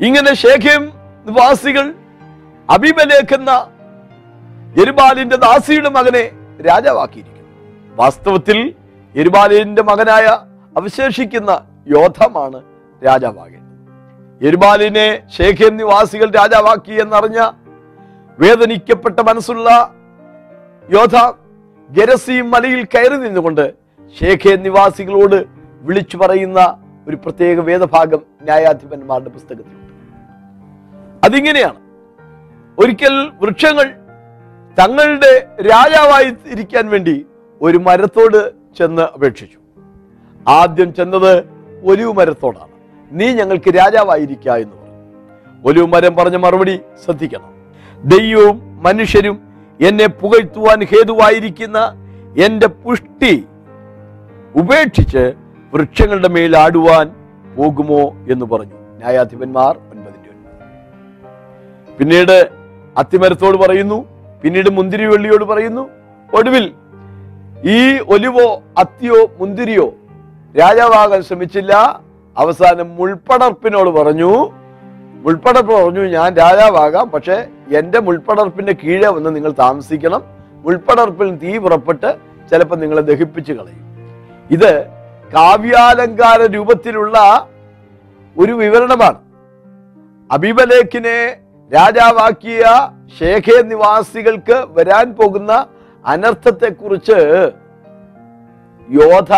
[0.07, 0.83] ഇങ്ങനെ ശേഖം
[1.27, 1.95] നിവാസികൾ
[2.71, 3.51] അഭിമലേക്കുന്ന
[4.81, 6.25] എരുബാലിന്റെ ദാസിയുടെ മകനെ
[6.69, 7.49] രാജാവാക്കിയിരിക്കുന്നു.
[7.97, 8.75] വാസ്തവത്തിൽ
[9.15, 10.27] എരുബാലിന്റെ മകനായ
[10.77, 11.51] അവശേഷിക്കുന്ന
[11.89, 12.59] യോധമാണ്
[13.03, 13.62] രാജാവാകേണ്ടത്
[14.43, 17.51] എരുബാലിനെ ശേഖേം നിവാസികൾ രാജാവാക്കി എന്നറിഞ്ഞ
[18.39, 19.95] വേദനിക്കപ്പെട്ട മനസ്സുള്ള
[20.91, 21.17] യോധ
[21.91, 23.75] ഗരസീം മലയിൽ കയറി നിന്നുകൊണ്ട്
[24.21, 25.45] ശേഖേ നിവാസികളോട്
[25.83, 29.93] വിളിച്ചു പറയുന്ന ഒരു പ്രത്യേക വേദഭാഗം ന്യായാധിപന്മാരുടെ പുസ്തകത്തിലുണ്ട്.
[31.25, 31.81] അതിങ്ങനെയാണ്.
[32.79, 33.87] ഒരിക്കൽ വൃക്ഷങ്ങൾ
[34.83, 37.27] തങ്ങളുടെ രാജാവായി ഇരിക്കാൻ വേണ്ടി
[37.61, 39.59] ഒരു മരത്തോട് ചെന്ന് അപേക്ഷിച്ചു.
[40.49, 41.45] ആദ്യം ചെന്നത്
[41.85, 42.72] ഒരു മരത്തോടാണ്.
[43.13, 44.93] നീ ഞങ്ങൾക്ക് രാജാവായിരിക്ക എന്ന് പറഞ്ഞു.
[45.69, 47.55] ഒലിവ് മരം പറഞ്ഞ മറുപടി ശ്രദ്ധിക്കണം.
[48.05, 49.41] ദൈവവും മനുഷ്യരും
[49.81, 51.79] എന്നെ പുകഴ്ത്തുവാൻ ഹേതുവായിരിക്കുന്ന
[52.45, 53.45] എന്റെ പുഷ്ടി
[54.55, 55.33] ഉപേക്ഷിച്ച്
[55.75, 57.15] വൃക്ഷങ്ങളുടെ മേൽ ആടുവാൻ
[57.57, 58.01] പോകുമോ
[58.31, 58.75] എന്ന് പറഞ്ഞു.
[58.75, 61.99] ന്യായാധിപന്മാർ ഒൻപതിന്റെ ഒൻപത്.
[61.99, 62.49] പിന്നീട്
[62.97, 64.07] അത്തിമരത്തോട് പറയുന്നു.
[64.43, 65.89] പിന്നീട് മുന്തിരി വെള്ളിയോട് പറയുന്നു.
[66.35, 66.73] ഒടുവിൽ
[67.65, 69.95] ഈ ഒലിവോ അത്തിയോ മുന്തിരിയോ
[70.61, 72.01] രാജാവാകാൻ ശ്രമിച്ചില്ല.
[72.39, 74.51] അവസാനം മുൾപ്പടർപ്പിനോട് പറഞ്ഞു.
[75.25, 77.49] മുൾപ്പടർപ്പ് പറഞ്ഞു ഞാൻ രാജാവാകാം പക്ഷെ
[77.79, 80.23] എന്റെ മുൾപ്പടർപ്പിന്റെ കീഴെ വന്ന് നിങ്ങൾ താമസിക്കണം.
[80.51, 82.17] മുൾപ്പടർപ്പിൽ തീ പുറപ്പെട്ട്
[82.51, 83.83] ചിലപ്പോൾ നിങ്ങളെ ദഹിപ്പിച്ച് കളയും.
[84.51, 84.87] ഇത്
[85.35, 87.49] കാവ്യാലങ്കാര രൂപത്തിലുള്ള
[88.39, 89.19] ഒരു വിവരണമാണ്.
[90.33, 91.37] അബിബലേഖിനെ
[91.75, 92.65] രാജാവാക്കിയ
[93.19, 95.67] ശേഖ നിവാസികൾക്ക് വരാൻ പോകുന്ന
[96.07, 97.19] അനർത്ഥത്തെക്കുറിച്ച്
[98.91, 99.33] യോധ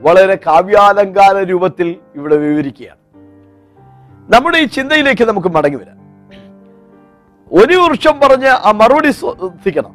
[0.00, 2.98] വളരെ കാവ്യാലങ്കാര രൂപത്തിൽ ഇവിടെ വിവരിക്കുകയാണ്.
[4.34, 6.04] നമ്മുടെ ഈ ചിന്തയിലേക്ക് നമുക്ക് മടങ്ങി വരാം.
[7.52, 9.94] ഒരു വർഷം പറഞ്ഞ് ആ മറുപടി ശ്രദ്ധിക്കണം.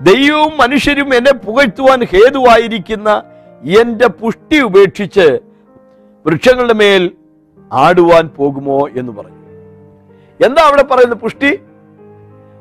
[0.00, 3.22] ദൈവവും മനുഷ്യരും എന്നെ പുകഴ്ത്തുവാൻ ഹേതുവായിരിക്കുന്ന
[3.80, 5.38] എന്റെ പുഷ്ടി ഉപേക്ഷിച്ച്
[6.26, 7.12] വൃക്ഷങ്ങളുടെ മേൽ
[7.72, 9.38] ആടുവാൻ പോകുമോ എന്ന് പറഞ്ഞു.
[10.46, 11.60] എന്താ അവിടെ പറയുന്ന പുഷ്ടി?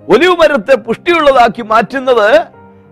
[0.10, 2.46] ഒലിവ് മരത്തെ പുഷ്ടിയുള്ളതാക്കി മാറ്റുന്നത്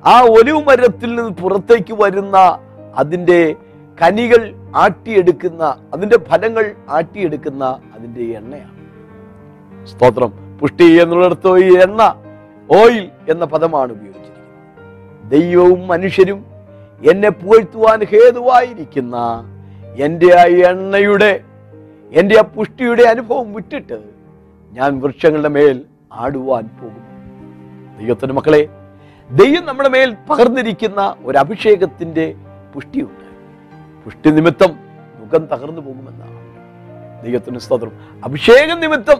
[0.05, 2.59] ആ ഒലിവ് മരത്തിൽ നിന്ന് പുറത്തേക്ക് വരുന്ന
[2.97, 3.55] അതിന്റെ
[4.01, 4.41] കനികൾ
[4.75, 8.75] ആട്ടിയെടുക്കുന്ന അതിന്റെ ഫലങ്ങൾ ആട്ടിയെടുക്കുന്ന അതിന്റെ എണ്ണയാണ്.
[9.85, 10.57] സ്തോത്രം.
[10.61, 12.01] പുഷ്ടി എന്നുള്ളിടത്ത് ഈ എണ്ണ
[12.71, 15.29] ഓയിൽ എന്ന പദമാണ് ഉപയോഗിച്ചിരിക്കുന്നത്.
[15.29, 16.45] ദൈവവും മനുഷ്യരും
[17.11, 19.15] എന്നെ പുകഴ്ത്തുവാൻ ഹേതുവായിരിക്കുന്ന
[19.97, 21.43] എന്റെ ആ എണ്ണയുടെ
[22.11, 23.97] എന്റെ ആ പുഷ്ടിയുടെ അനുഭവം വിട്ടിട്ട്
[24.71, 27.03] ഞാൻ വൃക്ഷങ്ങളുടെ മേൽ ആടുവാൻ പോകും
[27.99, 28.69] ദൈവത്തിന്റെ മക്കളെ
[29.29, 32.35] ദൈവം നമ്മുടെ മേൽ പകർന്നിരിക്കുന്ന ഒരു അഭിഷേകത്തിന്റെ
[32.75, 33.25] പുഷ്ടിയുണ്ട്.
[34.05, 34.79] പുഷ്ടി നിമിത്തം
[35.19, 36.45] മുഖം തകർന്നു പോകുമെന്നാണ്.
[37.25, 37.91] ദൈവത്തിന് സ്തോത്രം.
[38.23, 39.17] അഭിഷേകം നിമിത്തം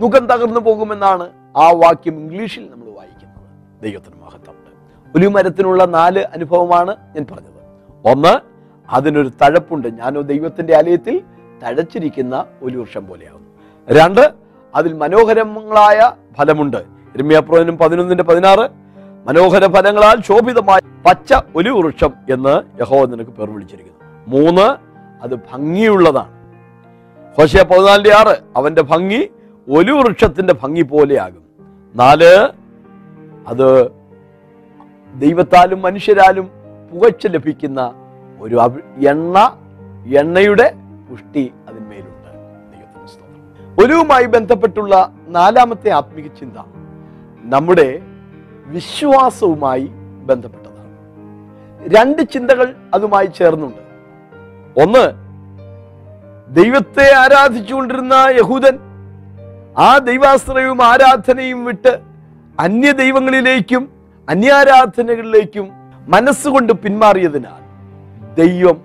[0.00, 3.82] മുഖം തകർന്നു പോകുമെന്നാണ് ആ വാക്യം ഇംഗ്ലീഷിൽ നമ്മൾ വായിക്കുന്നത്.
[3.82, 5.18] ദൈവത്തിന് മഹത്വമുണ്ട്.
[5.18, 7.56] ഒരു മരത്തിനുള്ള നാല് അനുഭവമാണ് ഞാൻ പറഞ്ഞത്.
[8.12, 8.40] ഒന്ന്
[8.90, 9.88] അതിനൊരു തഴപ്പുണ്ട്.
[9.88, 11.18] ഞാനോ ദൈവത്തിന്റെ ആലയത്തിൽ
[11.62, 13.48] തഴച്ചിരിക്കുന്ന ഒരു വർഷം പോലെയാകുന്നു
[13.90, 14.32] രണ്ട്
[14.74, 16.76] അതിൽ മനോഹരങ്ങളായ ഫലമുണ്ട്.
[17.16, 18.85] രമ്യാപ്രോനും പതിനൊന്നിന്റെ പതിനാറ്
[19.26, 24.26] മനോഹര ഫലങ്ങളാൽ ശോഭിതമായ പച്ച ഒലി വൃക്ഷം എന്ന് യഹോവ നിനക്ക് പേർ വിളിച്ചിരിക്കുന്നു.
[24.26, 24.76] മൂന്ന്
[25.22, 26.32] അത് ഭംഗിയുള്ളതാണ്.
[27.36, 29.30] ഹോശയ പതിനാലിന്റെ ആറ് അവന്റെ ഭംഗി
[29.70, 31.42] ഒലി വൃക്ഷത്തിന്റെ ഭംഗി പോലെയാകും.
[31.94, 32.48] നാല്
[33.48, 33.90] അത്
[35.14, 36.50] ദൈവത്താലും മനുഷ്യരാലും
[36.92, 37.92] പുകച്ച് ലഭിക്കുന്ന
[38.40, 38.60] ഒരു
[39.08, 39.56] എണ്ണ
[40.06, 40.74] എണ്ണയുടെ
[41.10, 42.30] പുഷ്ടി അതിന്മേലുണ്ട്.
[42.72, 44.30] ദൈവത്തിന് സ്തോത്രം.
[44.30, 46.58] ബന്ധപ്പെട്ടുള്ള നാലാമത്തെ ആത്മീക ചിന്ത.
[47.42, 48.02] നമ്മുടെ
[48.66, 49.86] വിശ്വാസവുമായി
[50.28, 50.92] ബന്ധപ്പെട്ടതാണ്.
[51.96, 53.82] രണ്ട് ചിന്തകൾ അതുമായി ചേർന്നുണ്ട്.
[54.82, 55.04] ഒന്ന്
[56.56, 58.78] ദൈവത്തെ ആരാധിച്ചുകൊണ്ടിരുന്ന യഹൂദൻ
[59.78, 61.98] ആ ദൈവാശ്രയവും ആരാധനയും വിട്ട്
[62.60, 63.92] അന്യ ദൈവങ്ങളിലേക്കും
[64.28, 65.70] അന്യാരാധനകളിലേക്കും
[66.08, 67.62] മനസ്സുകൊണ്ട് പിന്മാറിയതിനാൽ
[68.34, 68.76] ദൈവം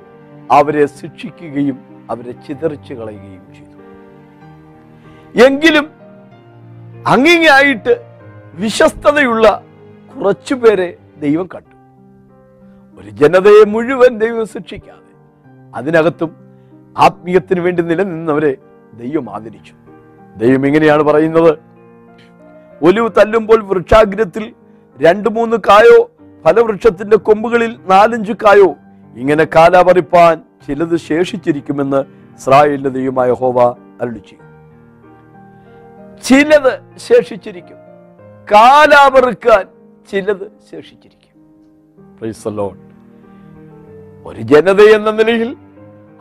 [0.52, 3.78] അവരെ ശിക്ഷിക്കുകയും അവരെ ചിതറിച്ചു കളയുകയും ചെയ്തു.
[5.48, 5.86] എങ്കിലും
[7.08, 7.94] അങ്ങിങ്ങായിട്ട്
[8.54, 9.64] വിശ്വസ്തതയുള്ള
[10.16, 11.76] കുറച്ചുപേരെ ദൈവം കണ്ടു.
[13.02, 15.12] ഒരു ജനതയെ മുഴുവൻ ദൈവം ശിക്ഷിക്കാതെ
[15.76, 16.36] അതിനകത്തും
[16.98, 18.58] ആത്മീയത്തിന് വേണ്ടി നിലനിന്നവരെ
[18.94, 19.74] ദൈവം ആദരിച്ചു.
[20.38, 21.58] ദൈവം ഇങ്ങനെയാണ് പറയുന്നത്.
[22.84, 24.54] ഒലിവ് തല്ലുമ്പോൾ വൃക്ഷാഗ്രത്തിൽ
[25.02, 26.12] രണ്ട് മൂന്ന് കായോ
[26.44, 28.76] ഫലവൃക്ഷത്തിന്റെ കൊമ്പുകളിൽ നാലഞ്ച് കായോ
[29.16, 32.02] ഇങ്ങനെ കാലാപറിപ്പാൻ ചിലത് ശേഷിച്ചിരിക്കുമെന്ന്
[32.36, 33.62] ഇസ്രായേലിന്റെ ദൈവമായ ഹോവ
[34.02, 34.22] അരുളി
[36.24, 37.78] ചിലത് ശേഷിച്ചിരിക്കും.
[38.52, 41.36] കാലാപറുക്കാൻ ചിലത് ശേഷിച്ചിരിക്കും.
[44.26, 45.58] ഒരു ജനത എന്ന നിലയിൽ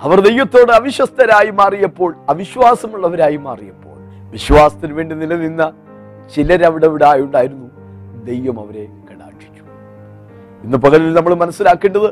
[0.01, 3.99] അവർ ദൈവത്തോട് അവിശ്വസ്തരായി മാറിയപ്പോൾ അവിശ്വാസമുള്ളവരായി മാറിയപ്പോൾ
[4.31, 5.73] വിശ്വാസത്തിന് വേണ്ടി നിലനിന്ന
[6.35, 7.66] ചിലരവിടെ ഇവിടെ ഉണ്ടായിരുന്നു.
[8.25, 9.62] ദൈവം അവരെ കടാക്ഷിച്ചു.
[10.64, 12.09] ഇന്ന് പകലിൽ നമ്മൾ മനസ്സിലാക്കേണ്ടത്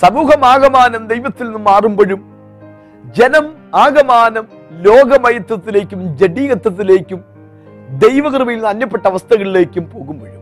[0.00, 2.20] സമൂഹമാകമാനം ദൈവത്തിൽ നിന്ന് മാറുമ്പോഴും
[3.16, 7.24] ജനം ആകമാനം ലോകമയത്വത്തിലേക്കും ജഡീകത്വത്തിലേക്കും
[7.98, 10.33] ദൈവകൃപയിൽ നിന്ന് അന്യപ്പെട്ട അവസ്ഥകളിലേക്കും പോകുമ്പോഴും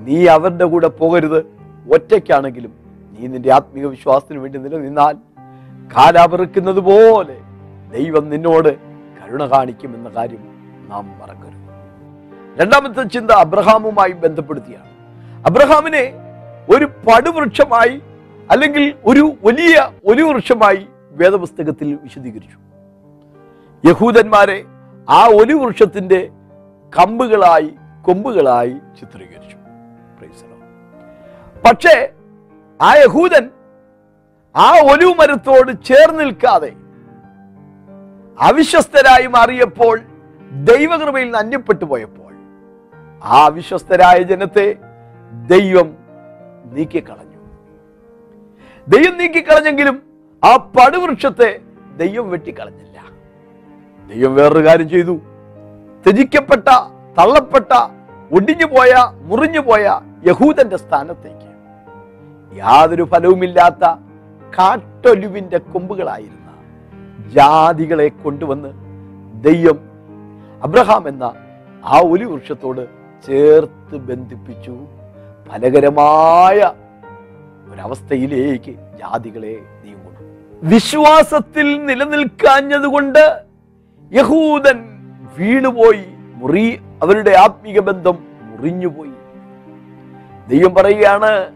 [0.00, 1.46] നീ അവരുടെ കൂടെ പോകരുത്.
[1.92, 2.72] ഒറ്റയ്ക്കാണെങ്കിലും
[3.18, 5.14] നീ നിന്റെ ആത്മീയ വിശ്വാസത്തിന് വേണ്ടി നിലനിന്നാൽ
[5.96, 7.36] കാലാപെറുക്കുന്നത് പോലെ
[7.92, 10.42] ദൈവം നിന്നോട് കരുണ കാണിക്കുമെന്ന കാര്യം
[10.88, 11.60] നാം മറക്കരുത്.
[12.60, 14.90] രണ്ടാമത്തെ ചിന്ത അബ്രഹാമുമായി ബന്ധപ്പെടുത്തിയാണ്.
[15.46, 16.12] അബ്രഹാമിനെ
[16.70, 18.02] ഒരു പടുവൃക്ഷമായി
[18.50, 22.56] അല്ലെങ്കിൽ ഒരു വലിയ ഒരു വൃക്ഷമായി വേദപുസ്തകത്തിൽ വിശദീകരിച്ചു.
[23.88, 24.64] യഹൂദന്മാരെ
[25.10, 26.30] ആ ഒരു വൃക്ഷത്തിന്റെ
[26.98, 27.70] കമ്പുകളായി
[28.02, 29.59] കൊമ്പുകളായി ചിത്രീകരിച്ചു.
[30.20, 30.56] The
[31.64, 31.94] പക്ഷേ
[32.80, 33.44] ആ യഹൂദൻ
[34.54, 36.70] ആ ഒലിവ് മരത്തോട് ചേർന്ന് നിൽക്കാതെ
[38.38, 39.96] അവിശ്വസ്തരായി മാറിയപ്പോൾ
[40.70, 42.32] ദൈവകൃപയിൽ നിന്ന് അന്യപ്പെട്ടു പോയപ്പോൾ
[43.24, 44.66] ആ അവിശ്വസ്തരായ ജനത്തെ
[45.52, 45.88] ദൈവം
[46.74, 47.40] നീക്കിക്കളഞ്ഞു.
[48.86, 49.96] ദൈവം നീക്കിക്കളഞ്ഞെങ്കിലും
[50.42, 51.50] ആ പടുവൃക്ഷത്തെ
[51.96, 52.98] ദൈവം വെട്ടിക്കളഞ്ഞില്ല.
[54.08, 55.14] ദൈവം വേറൊരു കാര്യം ചെയ്തു.
[56.04, 56.68] ത്യജിക്കപ്പെട്ട
[57.18, 57.72] തള്ളപ്പെട്ട
[58.30, 58.92] ഒടിഞ്ഞു പോയ
[59.28, 59.84] മുറിഞ്ഞു മുറിഞ്ഞുപോയ
[60.26, 61.48] യഹൂദന്റെ സ്ഥാനത്തേക്ക്.
[62.56, 63.84] യാതൊരു ഫലവുമില്ലാത്ത
[64.58, 66.48] കാട്ടൊലുവിന്റെ കൊമ്പുകളായിരുന്ന
[67.34, 68.70] ജാതികളെ കൊണ്ടുവന്ന്
[69.44, 69.78] ദൈവം
[70.62, 71.24] അബ്രഹാം എന്ന
[71.84, 72.82] ആ ഒലി വൃക്ഷത്തോട്
[73.26, 74.74] ചേർത്ത് ബന്ധിപ്പിച്ചു.
[75.50, 76.58] ഫലകരമായ
[77.70, 79.54] ഒരവസ്ഥയിലേക്ക് ജാതികളെ
[79.84, 80.22] നീങ്ങുന്നു
[80.62, 83.22] വിശ്വാസത്തിൽ നിലനിൽക്കാഞ്ഞതുകൊണ്ട്
[84.12, 84.78] യഹൂദൻ
[85.38, 86.04] വീണുപോയി.
[86.40, 86.66] മുറി
[87.02, 89.09] അവരുടെ ആത്മീക ബന്ധം മുറിഞ്ഞുപോയി.
[90.50, 91.52] ദൈവം പറയുകയാണ്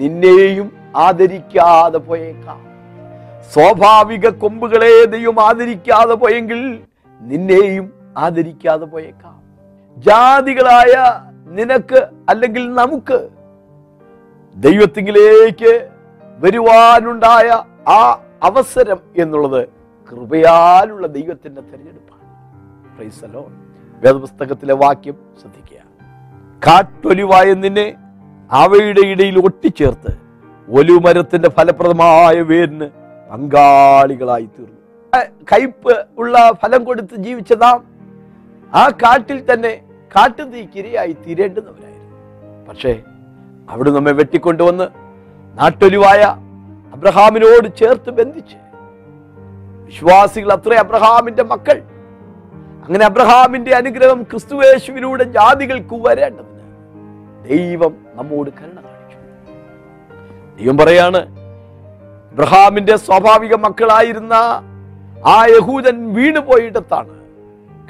[0.00, 2.66] നിന്നെയും ആദരിക്കാതെ പോയേക്കാം.
[3.52, 6.80] സ്വാഭാവിക കൊമ്പുകളെ ദൈവം ആദരിക്കാതെ പോയെങ്കിൽ
[7.20, 9.42] നിന്നെയും ആദരിക്കാതെ പോയേക്കാം.
[9.96, 13.28] ജാതികളായ നിനക്ക് അല്ലെങ്കിൽ നമുക്ക്
[14.56, 15.88] ദൈവത്തിങ്കിലേക്ക്
[16.38, 17.48] വരുവാനുണ്ടായ
[17.90, 19.68] ആ അവസരം എന്നുള്ളത്
[20.10, 22.26] കൃപയാലുള്ള ദൈവത്തിന്റെ തെരഞ്ഞെടുപ്പാണ്.
[24.02, 25.82] വേദപുസ്തകത്തിലെ വാക്യം ശ്രദ്ധിക്കുക.
[26.66, 27.94] കാട്ടൊലിവായ നിന്നെ
[28.60, 30.12] അവയുടെ ഇടയിൽ ഒട്ടിച്ചേർത്ത്
[30.68, 32.88] ഒലുമരത്തിന്റെ ഫലപ്രദമായ വേരിന്
[33.30, 34.78] പങ്കാളികളായി തീർന്നു.
[35.50, 37.78] കയ്പ് ഉള്ള ഫലം കൊടുത്ത് ജീവിച്ച നാം
[38.80, 39.72] ആ കാട്ടിൽ തന്നെ
[40.14, 42.10] കാട്ടുതീക്കിരയായി തീരേണ്ടുന്നവരായിരുന്നു.
[42.68, 42.92] പക്ഷേ
[43.68, 44.86] അവിടെ നമ്മെ വെട്ടിക്കൊണ്ടുവന്ന്
[45.54, 46.22] നാട്ടൊലിവായ
[46.96, 48.58] അബ്രഹാമിനോട് ചേർത്ത് ബന്ധിച്ച്
[49.88, 51.78] വിശ്വാസികൾ അത്ര അബ്രഹാമിന്റെ മക്കൾ.
[52.84, 56.51] അങ്ങനെ അബ്രഹാമിന്റെ അനുഗ്രഹം ക്രിസ്തുവേശുവിലൂടെ ജാതികൾക്ക് വരേണ്ടതിന്
[57.48, 59.18] ദൈവം നമ്മോട് കരുണ കാണിച്ചു.
[60.62, 61.42] ദൈവം പറയാണ്
[62.32, 64.32] ഇബ്രഹാമിന്റെ സ്വാഭാവിക മക്കളായിരുന്ന
[65.24, 67.22] ആ യഹൂദൻ വീണുപോയിടത്താണ്.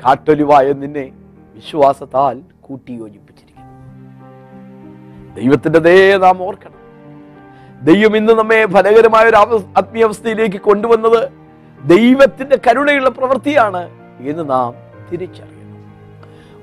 [0.05, 1.13] കാട്ടൊലിവായ നിന്നെ
[1.55, 3.69] വിശ്വാസത്താൽ കൂട്ടിയോജിപ്പിച്ചിരിക്കുന്നു.
[5.35, 6.83] ദൈവത്തിന്റെ ദേ നാം ഓർക്കണം.
[7.83, 11.29] ദൈവം ഇന്ന് നമ്മെ ഫലകരമായ ഒരു ആത്മീയാവസ്ഥയിലേക്ക് കൊണ്ടുവന്നത്
[11.85, 14.75] ദൈവത്തിന്റെ കരുണയുള്ള പ്രവൃത്തിയാണ് എന്ന് നാം
[15.13, 15.85] തിരിച്ചറിയണം.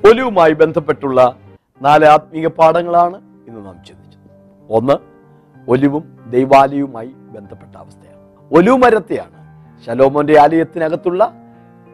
[0.09, 1.37] ഒലിവുമായി ബന്ധപ്പെട്ടുള്ള
[1.81, 4.29] നാല് ആത്മീയ പാഠങ്ങളാണ് ഇന്ന് നാം ചിന്തിച്ചത്.
[4.69, 4.93] ഒന്ന്
[5.69, 8.55] ഒലിവും ദൈവാലയവുമായി ബന്ധപ്പെട്ട അവസ്ഥയാണ്.
[8.57, 9.39] ഒലിവ് മരത്തെയാണ്
[9.85, 11.33] ശലോമോന്റെ ആലയത്തിനകത്തുള്ള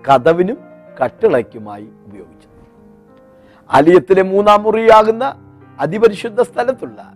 [0.10, 0.58] കഥവിനും
[1.04, 2.52] കട്ടിളയ്ക്കുമായി ഉപയോഗിച്ചത്.
[3.70, 5.42] ആലയത്തിലെ മൂന്നാം മുറിയാകുന്ന
[5.80, 7.14] അതിപരിശുദ്ധ സ്ഥലത്തുള്ള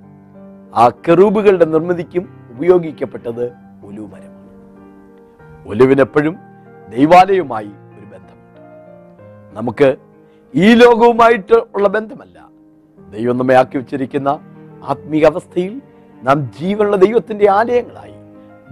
[0.76, 3.46] ആ കെറൂബുകളുടെ നിർമ്മിതിക്കും ഉപയോഗിക്കപ്പെട്ടത്
[3.86, 4.40] ഒലിവ് മരമാണ്
[5.68, 6.38] ഒലിവിനെപ്പോഴും
[6.90, 8.60] ദൈവാലയവുമായി ഒരു ബന്ധമുണ്ട്.
[9.58, 9.96] നമുക്ക്
[10.56, 12.49] ഈ ലോകവുമായിട്ട് ഉള്ള ബന്ധമല്ല
[13.12, 14.40] ദൈവം നമ്മെ ആക്കി വെച്ചിരിക്കുന്ന
[14.84, 15.82] ആത്മീക അവസ്ഥയിൽ
[16.24, 18.14] നാം ജീവനുള്ള ദൈവത്തിന്റെ ആലയങ്ങളായി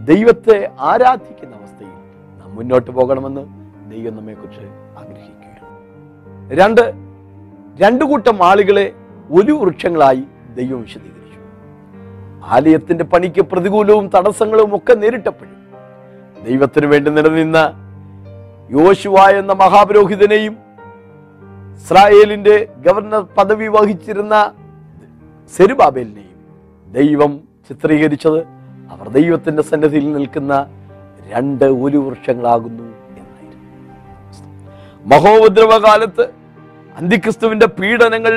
[0.06, 1.96] ദൈവത്തെ ആരാധിക്കുന്ന അവസ്ഥയിൽ
[2.40, 3.42] നാം മുന്നോട്ട് പോകണമെന്ന്
[3.92, 4.66] ദൈവം നമ്മെക്കുറിച്ച്
[4.98, 6.52] ആഗ്രഹിക്കുകയാണ്.
[6.52, 6.94] രണ്ട്
[7.80, 8.94] രണ്ടു കൂട്ടം ആളുകളെ
[9.32, 10.24] ഒരു വൃക്ഷങ്ങളായി
[10.56, 11.40] ദൈവം വിശദീകരിച്ചു.
[12.44, 15.58] ആലയത്തിന്റെ പണിക്ക് പ്രതികൂലവും തടസ്സങ്ങളും ഒക്കെ നേരിട്ടപ്പോഴും
[16.46, 17.74] ദൈവത്തിന് വേണ്ടി നിലനിന്ന
[18.72, 20.67] യോശുവ എന്ന മഹാപുരോഹിതനെയും
[21.78, 24.36] ഇസ്രായേലിന്റെ ഗവർണർ പദവി വഹിച്ചിരുന്ന
[25.54, 26.38] സെരുബാബേലിനെയും
[26.88, 27.32] ദൈവം
[27.70, 28.40] ചിത്രീകരിച്ചത്
[28.90, 30.54] അവർ ദൈവത്തിന്റെ സന്നിധിയിൽ നിൽക്കുന്ന
[31.28, 32.86] രണ്ട് ഒരു വൃക്ഷങ്ങളാകുന്നു
[35.06, 36.26] മഹോപദ്രവകാലത്ത്
[36.96, 38.36] അന്തിക്രിസ്തുവിന്റെ പീഡനങ്ങൾ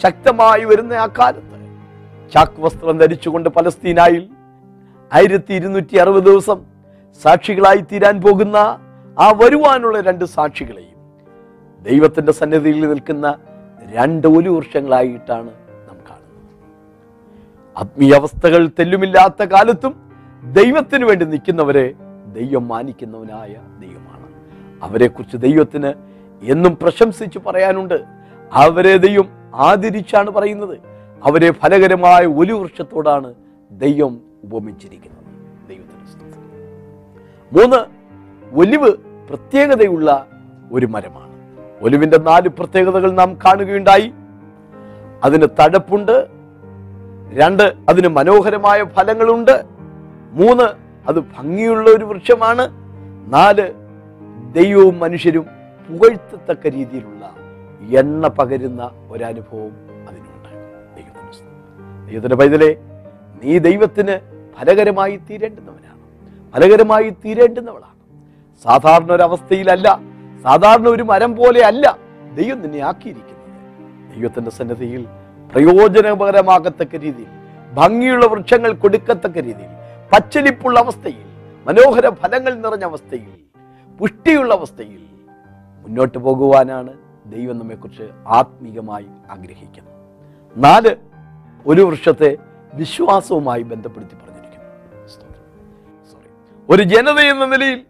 [0.00, 1.58] ശക്തമായി വരുന്ന ആ കാലത്ത്
[2.32, 4.24] ചാക്ക് വസ്ത്രം ധരിച്ചുകൊണ്ട് പലസ്തീനായിൽ
[5.12, 6.58] ആയിരത്തി ഇരുന്നൂറ്റി അറുപത് ദിവസം
[7.22, 8.58] സാക്ഷികളായി തീരാൻ പോകുന്ന
[9.16, 10.89] ആ വരുവാനുള്ള രണ്ട് സാക്ഷികളെയും
[11.82, 13.38] ദൈവത്തിന്റെ സന്നിധിയിൽ നിൽക്കുന്ന
[13.92, 16.58] രണ്ട് ഒരു വൃക്ഷങ്ങളായിട്ടാണ് നാം കാണുന്നത്.
[17.76, 20.10] ആത്മീയ അവസ്ഥകൾ തെല്ലുമില്ലാത്ത കാലത്തും
[20.52, 21.94] ദൈവത്തിന് വേണ്ടി നിൽക്കുന്നവരെ
[22.32, 24.26] ദൈവം മാനിക്കുന്നവനായ ദൈവമാണ്.
[24.82, 25.92] അവരെക്കുറിച്ച് ദൈവത്തിന്
[26.42, 28.04] എന്നും പ്രശംസിച്ച് പറയാനുണ്ട്.
[28.52, 30.78] അവരെ ദൈവം ആദരിച്ചാണ് പറയുന്നത്.
[31.24, 33.34] അവരെ ഫലകരമായ ഒരു വൃക്ഷത്തോടാണ്
[33.70, 35.24] ദൈവം ഉപമിച്ചിരിക്കുന്നത്.
[35.68, 36.00] ദൈവത്തിന്.
[37.52, 38.00] മൂന്ന്
[38.58, 38.90] ഒലിവ്
[39.28, 40.26] പ്രത്യേകതയുള്ള
[40.72, 41.29] ഒരു മരമാണ്.
[41.82, 44.12] ഒലിവിന്റെ നാല് പ്രത്യേകതകൾ നാം കാണുകയുണ്ടായി.
[45.24, 46.26] അതിന് തഴപ്പുണ്ട്
[47.32, 49.64] രണ്ട് അതിന് മനോഹരമായ ഫലങ്ങളുണ്ട്.
[50.32, 50.62] മൂന്ന്
[51.08, 52.68] അത് ഭംഗിയുള്ള ഒരു വൃക്ഷമാണ്.
[53.32, 53.72] നാല്
[54.52, 55.46] ദൈവവും മനുഷ്യരും
[55.88, 57.34] പുകഴ്ത്തത്തക്ക രീതിയിലുള്ള
[57.98, 59.72] എണ്ണ പകരുന്ന ഒരനുഭവം
[60.08, 60.48] അതിനുണ്ട്.
[60.96, 62.76] ദൈവത്തിന് ദൈവത്തിന്റെ പൈതലെ
[63.44, 64.18] നീ ദൈവത്തിന്
[64.58, 65.98] ഫലകരമായി തീരേണ്ടുന്നവനാണ്.
[66.52, 67.94] ഫലകരമായി തീരേണ്ടുന്നവളാണ്.
[68.64, 70.09] സാധാരണ ഒരവസ്ഥയിലല്ല
[70.44, 71.98] സാധാരണ ഒരു മരം പോലെ അല്ല
[72.34, 73.48] ദൈവം നിന്നെ ആക്കിയിരിക്കുന്നത്.
[74.12, 75.02] ദൈവത്തിന്റെ സന്നദ്ധിയിൽ
[75.52, 77.32] പ്രയോജനപരമാകത്തക്ക രീതിയിൽ
[77.74, 79.72] ഭംഗിയുള്ള വൃക്ഷങ്ങൾ കൊടുക്കത്തക്ക രീതിയിൽ
[80.12, 81.26] പച്ചലിപ്പുള്ള അവസ്ഥയിൽ
[81.66, 83.30] മനോഹര ഫലങ്ങൾ നിറഞ്ഞ അവസ്ഥയിൽ
[84.00, 85.02] പുഷ്ടിയുള്ള അവസ്ഥയിൽ
[85.82, 86.92] മുന്നോട്ട് പോകുവാനാണ്
[87.26, 89.94] ദൈവം നമ്മെക്കുറിച്ച് ആത്മീകമായി ആഗ്രഹിക്കുന്നത്.
[90.56, 90.92] നാല്
[91.66, 92.36] ഒരു വൃക്ഷത്തെ
[92.74, 94.68] വിശ്വാസവുമായി ബന്ധപ്പെടുത്തി പറഞ്ഞിരിക്കുന്നു.
[96.10, 96.28] സോറി
[96.68, 97.80] ഒരു ജനത എന്ന നിലയിൽ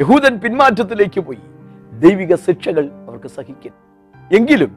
[0.00, 1.42] യഹൂദൻ പിന്മാറ്റത്തിലേക്ക് പോയി.
[2.04, 3.72] ദൈവിക ശിക്ഷകൾ അവർക്ക് സഹിക്കും.
[4.32, 4.70] എങ്കിലും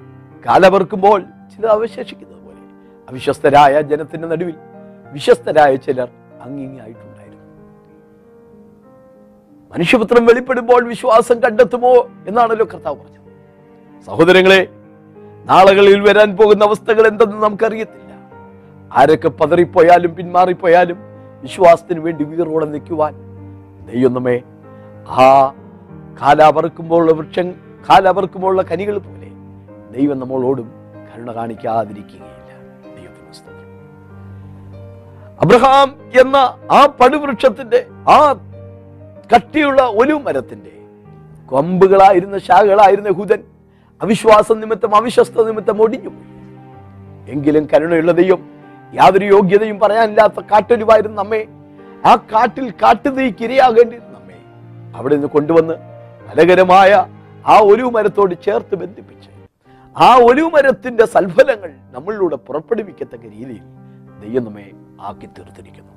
[0.46, 2.62] കാലവർക്കുമ്പോൾ ചിലർ അവശേഷിക്കുന്നത് പോലെ.
[3.10, 4.56] അവിശ്വസ്തരായ ജനത്തിന്റെ നടുവിൽ
[5.12, 6.10] വിശ്വസ്തരായ ചിലർ
[6.42, 7.44] അങ്ങിങ്ങായിട്ടുണ്ടായിരുന്നു.
[9.72, 11.94] മനുഷ്യപുത്രം വെളിപ്പെടുമ്പോൾ വിശ്വാസം കണ്ടെത്തുമോ
[12.28, 13.18] എന്നാണല്ലോ കർത്താവ് പറഞ്ഞത്.
[14.06, 14.68] സഹോദരങ്ങളെ
[15.46, 18.04] നാളുകളിൽ വരാൻ പോകുന്ന അവസ്ഥകൾ എന്തെന്ന് നമുക്കറിയത്തില്ല.
[18.98, 20.98] ആരൊക്കെ പതറിപ്പോയാലും പിന്മാറിപ്പോയാലും
[21.42, 23.13] വിശ്വാസത്തിന് വേണ്ടി വീറോടെ നിൽക്കുവാൻ
[23.86, 24.30] ദൈവം
[25.08, 25.26] ആ
[26.21, 27.51] കാലാവർക്കുമ്പോഴുള്ള വൃക്ഷം
[27.89, 29.30] കാലാവർക്കുമ്പോഴുള്ള കനികൾ പോലെ
[29.97, 30.71] ദൈവം നമ്മളോടും
[31.13, 32.27] കരുണ കാണിക്കാതിരിക്കുകയില്ല.
[35.41, 36.36] അബ്രഹാം എന്ന
[36.71, 38.34] ആ പടുവൃക്ഷത്തിന്റെ ആ
[39.36, 40.71] കട്ടിയുള്ള ഒലിവ് മരത്തിന്റെ
[41.45, 43.43] കൊമ്പുകളായിരുന്ന ശാഖകളായിരുന്ന ഹുദൻ
[44.01, 46.10] അവിശ്വാസം നിമിത്തം അവിശ്വസ്ത നിമിത്തം ഒടിഞ്ഞു
[47.30, 48.49] എങ്കിലും കരുണയുള്ള ദൈവം
[48.93, 51.47] യാതൊരു യോഗ്യതയും പറയാനില്ലാത്ത കാട്ടൊരുവായിരുന്നു നമ്മെ.
[52.06, 54.38] ആ കാട്ടിൽ കാട്ടുതീക്ക് നമ്മെ.
[54.97, 55.97] അവിടെ നിന്ന് കൊണ്ടുവന്ന്
[56.30, 57.06] ഫലകരമായ
[57.48, 59.30] ആ ഒരു മരത്തോട് ചേർത്ത് ബന്ധിപ്പിച്ച്
[59.98, 63.62] ആ ഒരു മരത്തിന്റെ സൽഫലങ്ങൾ നമ്മളിലൂടെ പുറപ്പെടുവിക്കത്തക്ക രീതിയിൽ
[64.28, 65.92] ദൈവം നമ്മെ ആക്കി തീർത്തിരിക്കുന്നു.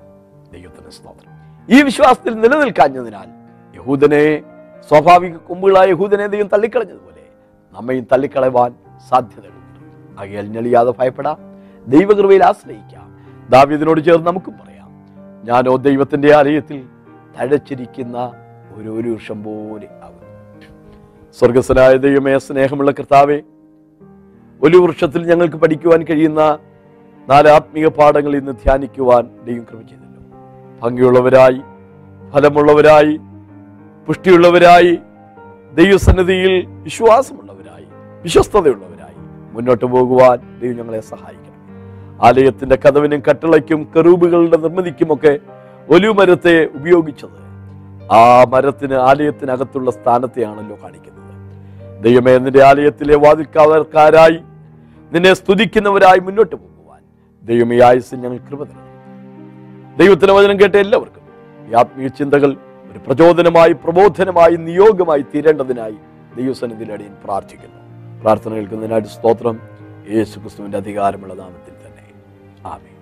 [0.52, 1.40] ദൈവത്തിന് സ്തോത്രം.
[1.68, 3.28] ഈ വിശ്വാസത്തിൽ നിലനിൽക്കാഞ്ഞതിനാൽ
[3.76, 4.42] യഹൂദനെ
[4.88, 7.26] സ്വാഭാവിക കൊമ്പുകളായ യഹൂദനെ ദൈവം തള്ളിക്കളഞ്ഞതുപോലെ
[7.72, 8.74] നമ്മയും തള്ളിക്കളയുവാൻ
[9.08, 10.20] സാധ്യതകളുണ്ട്.
[10.20, 11.38] ആകെ ഞെളിയാതെ ഭയപ്പെടാം.
[11.86, 13.26] ദൈവകൃപയിൽ ആശ്രയിക്കാം.
[13.50, 14.90] ദാവീദിനോട് ചേർന്ന് നമുക്കും പറയാം.
[15.44, 16.88] ഞാനോ ദൈവത്തിന്റെ ആലയത്തിൽ
[17.40, 18.32] തഴച്ചിരിക്കുന്ന
[18.74, 20.19] ഒരു വൃക്ഷം പോലെ ആകുന്നു.
[21.36, 23.38] സ്വർഗസ്വനായ ദൈവമേ സ്നേഹമുള്ള കർത്താവെ
[24.60, 26.42] ഒരു വൃക്ഷത്തിൽ ഞങ്ങൾക്ക് പഠിക്കുവാൻ കഴിയുന്ന
[27.28, 30.20] നാല് ആത്മീയ പാഠങ്ങൾ ഇന്ന് ധ്യാനിക്കുവാൻ ദൈവം കൃപ ചെയ്തല്ലോ
[30.82, 31.60] ഭംഗിയുള്ളവരായി
[32.32, 33.14] ഫലമുള്ളവരായി
[34.08, 34.92] പുഷ്ടിയുള്ളവരായി
[35.74, 37.86] ദൈവസന്നിധിയിൽ വിശ്വാസമുള്ളവരായി
[38.24, 39.16] വിശ്വസ്തതയുള്ളവരായി
[39.52, 41.46] മുന്നോട്ട് പോകുവാൻ ദൈവം ഞങ്ങളെ സഹായിക്കണം.
[42.20, 45.32] ആലയത്തിന്റെ കഥവിനും കട്ടളയ്ക്കും കെറൂബുകളുടെ നിർമ്മിതിക്കുമൊക്കെ
[45.88, 47.38] ഒലിവുമരത്തെ ഉപയോഗിച്ചത്
[48.18, 51.26] ആ മരത്തിന് ആലയത്തിനകത്തുള്ള സ്ഥാനത്തെയാണല്ലോ കാണിക്കുന്നത്.
[52.04, 54.38] ദൈവമേ നിന്റെ ആലയത്തിലെ വാതിൽക്കാവർക്കാരായി
[55.12, 57.02] നിന്നെ സ്തുതിക്കുന്നവരായി മുന്നോട്ട് പോകുവാൻ
[57.42, 58.88] ദൈവമേ ആയുസ് ഞങ്ങൾ കൃപ തരണം
[60.00, 61.24] ദൈവത്തിന്റെ വചനം കേട്ട എല്ലാവർക്കും
[61.68, 62.50] ഈ ആത്മീയ ചിന്തകൾ
[62.90, 65.98] ഒരു പ്രചോദനമായി പ്രബോധനമായി നിയോഗമായി തീരേണ്ടതിനായി
[66.38, 67.78] ദൈവസന്നിധിയിൽ അടിയൻ പ്രാർത്ഥിക്കുന്നു.
[68.22, 69.56] പ്രാർത്ഥന കേൾക്കുന്നതിനായിട്ട് സ്തോത്രം.
[70.16, 72.04] യേശു ക്രിസ്തുവിന്റെ അധികാരമുള്ള നാമത്തിൽ തന്നെ.
[72.72, 72.92] ആമേ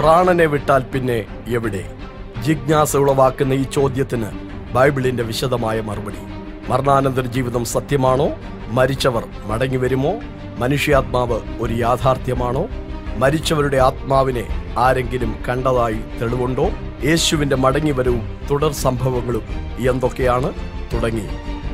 [0.00, 1.18] പ്രാണനെ വിട്ടാൽ പിന്നെ
[1.58, 1.84] എവിടെ?
[2.46, 4.26] ജിജ്ഞാസ ഉളവാക്കുന്ന ഈ ചോദ്യത്തിന്
[4.72, 6.16] ബൈബിളിന്റെ വിശദമായ മറുപടി.
[6.68, 8.30] മരണാനന്തര ജീവിതം സത്യമാണോ?
[8.68, 10.12] മരിച്ചവർ മടങ്ങി വരുമോ?
[10.58, 12.68] മനുഷ്യാത്മാവ് ഒരു യാഥാർത്ഥ്യമാണോ?
[13.18, 16.70] മരിച്ചവരുടെ ആത്മാവിനെ ആരെങ്കിലും കണ്ടതായി തെളിവുണ്ടോ?
[17.04, 19.42] യേശുവിന്റെ മടങ്ങിവരവും തുടർ സംഭവങ്ങളും
[19.90, 20.52] എന്തൊക്കെയാണ്?
[20.92, 21.26] തുടങ്ങി.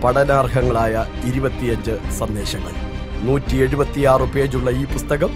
[0.05, 2.73] പഠനാർഹങ്ങളായ ഇരുപത്തിയഞ്ച് സന്ദേശങ്ങൾ.
[3.23, 5.31] നൂറ്റി എഴുപത്തിയാറ് പേജുള്ള ഈ പുസ്തകം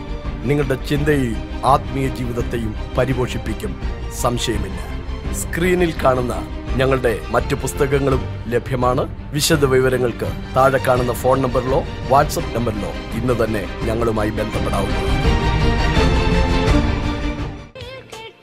[0.44, 3.81] നിങ്ങളുടെ ചിന്തയെയും ആത്മീയ ജീവിതത്തെയും പരിപോഷിപ്പിക്കും.
[4.20, 4.95] സംശയമില്ല.
[5.37, 6.35] സ്ക്രീനിൽ കാണുന്ന
[6.77, 9.33] ഞങ്ങളുടെ മറ്റു പുസ്തകങ്ങളും ലഭ്യമാണ്.
[9.33, 15.16] വിശദ വിവരങ്ങൾക്ക് താഴെ കാണുന്ന ഫോൺ നമ്പറിലോ വാട്സപ്പ് നമ്പറിലോ ഇന്ന് തന്നെ ഞങ്ങളുമായി ബന്ധപ്പെടാവുന്നതാണ്.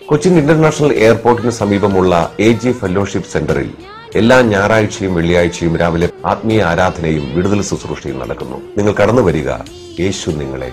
[0.06, 3.70] കൊച്ചിൻ ഇന്റർനാഷണൽ എയർപോർട്ടിന് സമീപമുള്ള എ ജി ഫെലോഷിപ്പ് സെന്ററിൽ
[4.16, 8.58] എല്ലാ ഞായറാഴ്ചയും വെള്ളിയാഴ്ചയും രാവിലെ ആത്മീയ ആരാധനയും വിടുതൽ ശുശ്രൂഷയും നടക്കുന്നു.
[8.78, 9.50] നിങ്ങൾ കടന്നു വരിക.
[10.00, 10.72] യേശു നിങ്ങളെ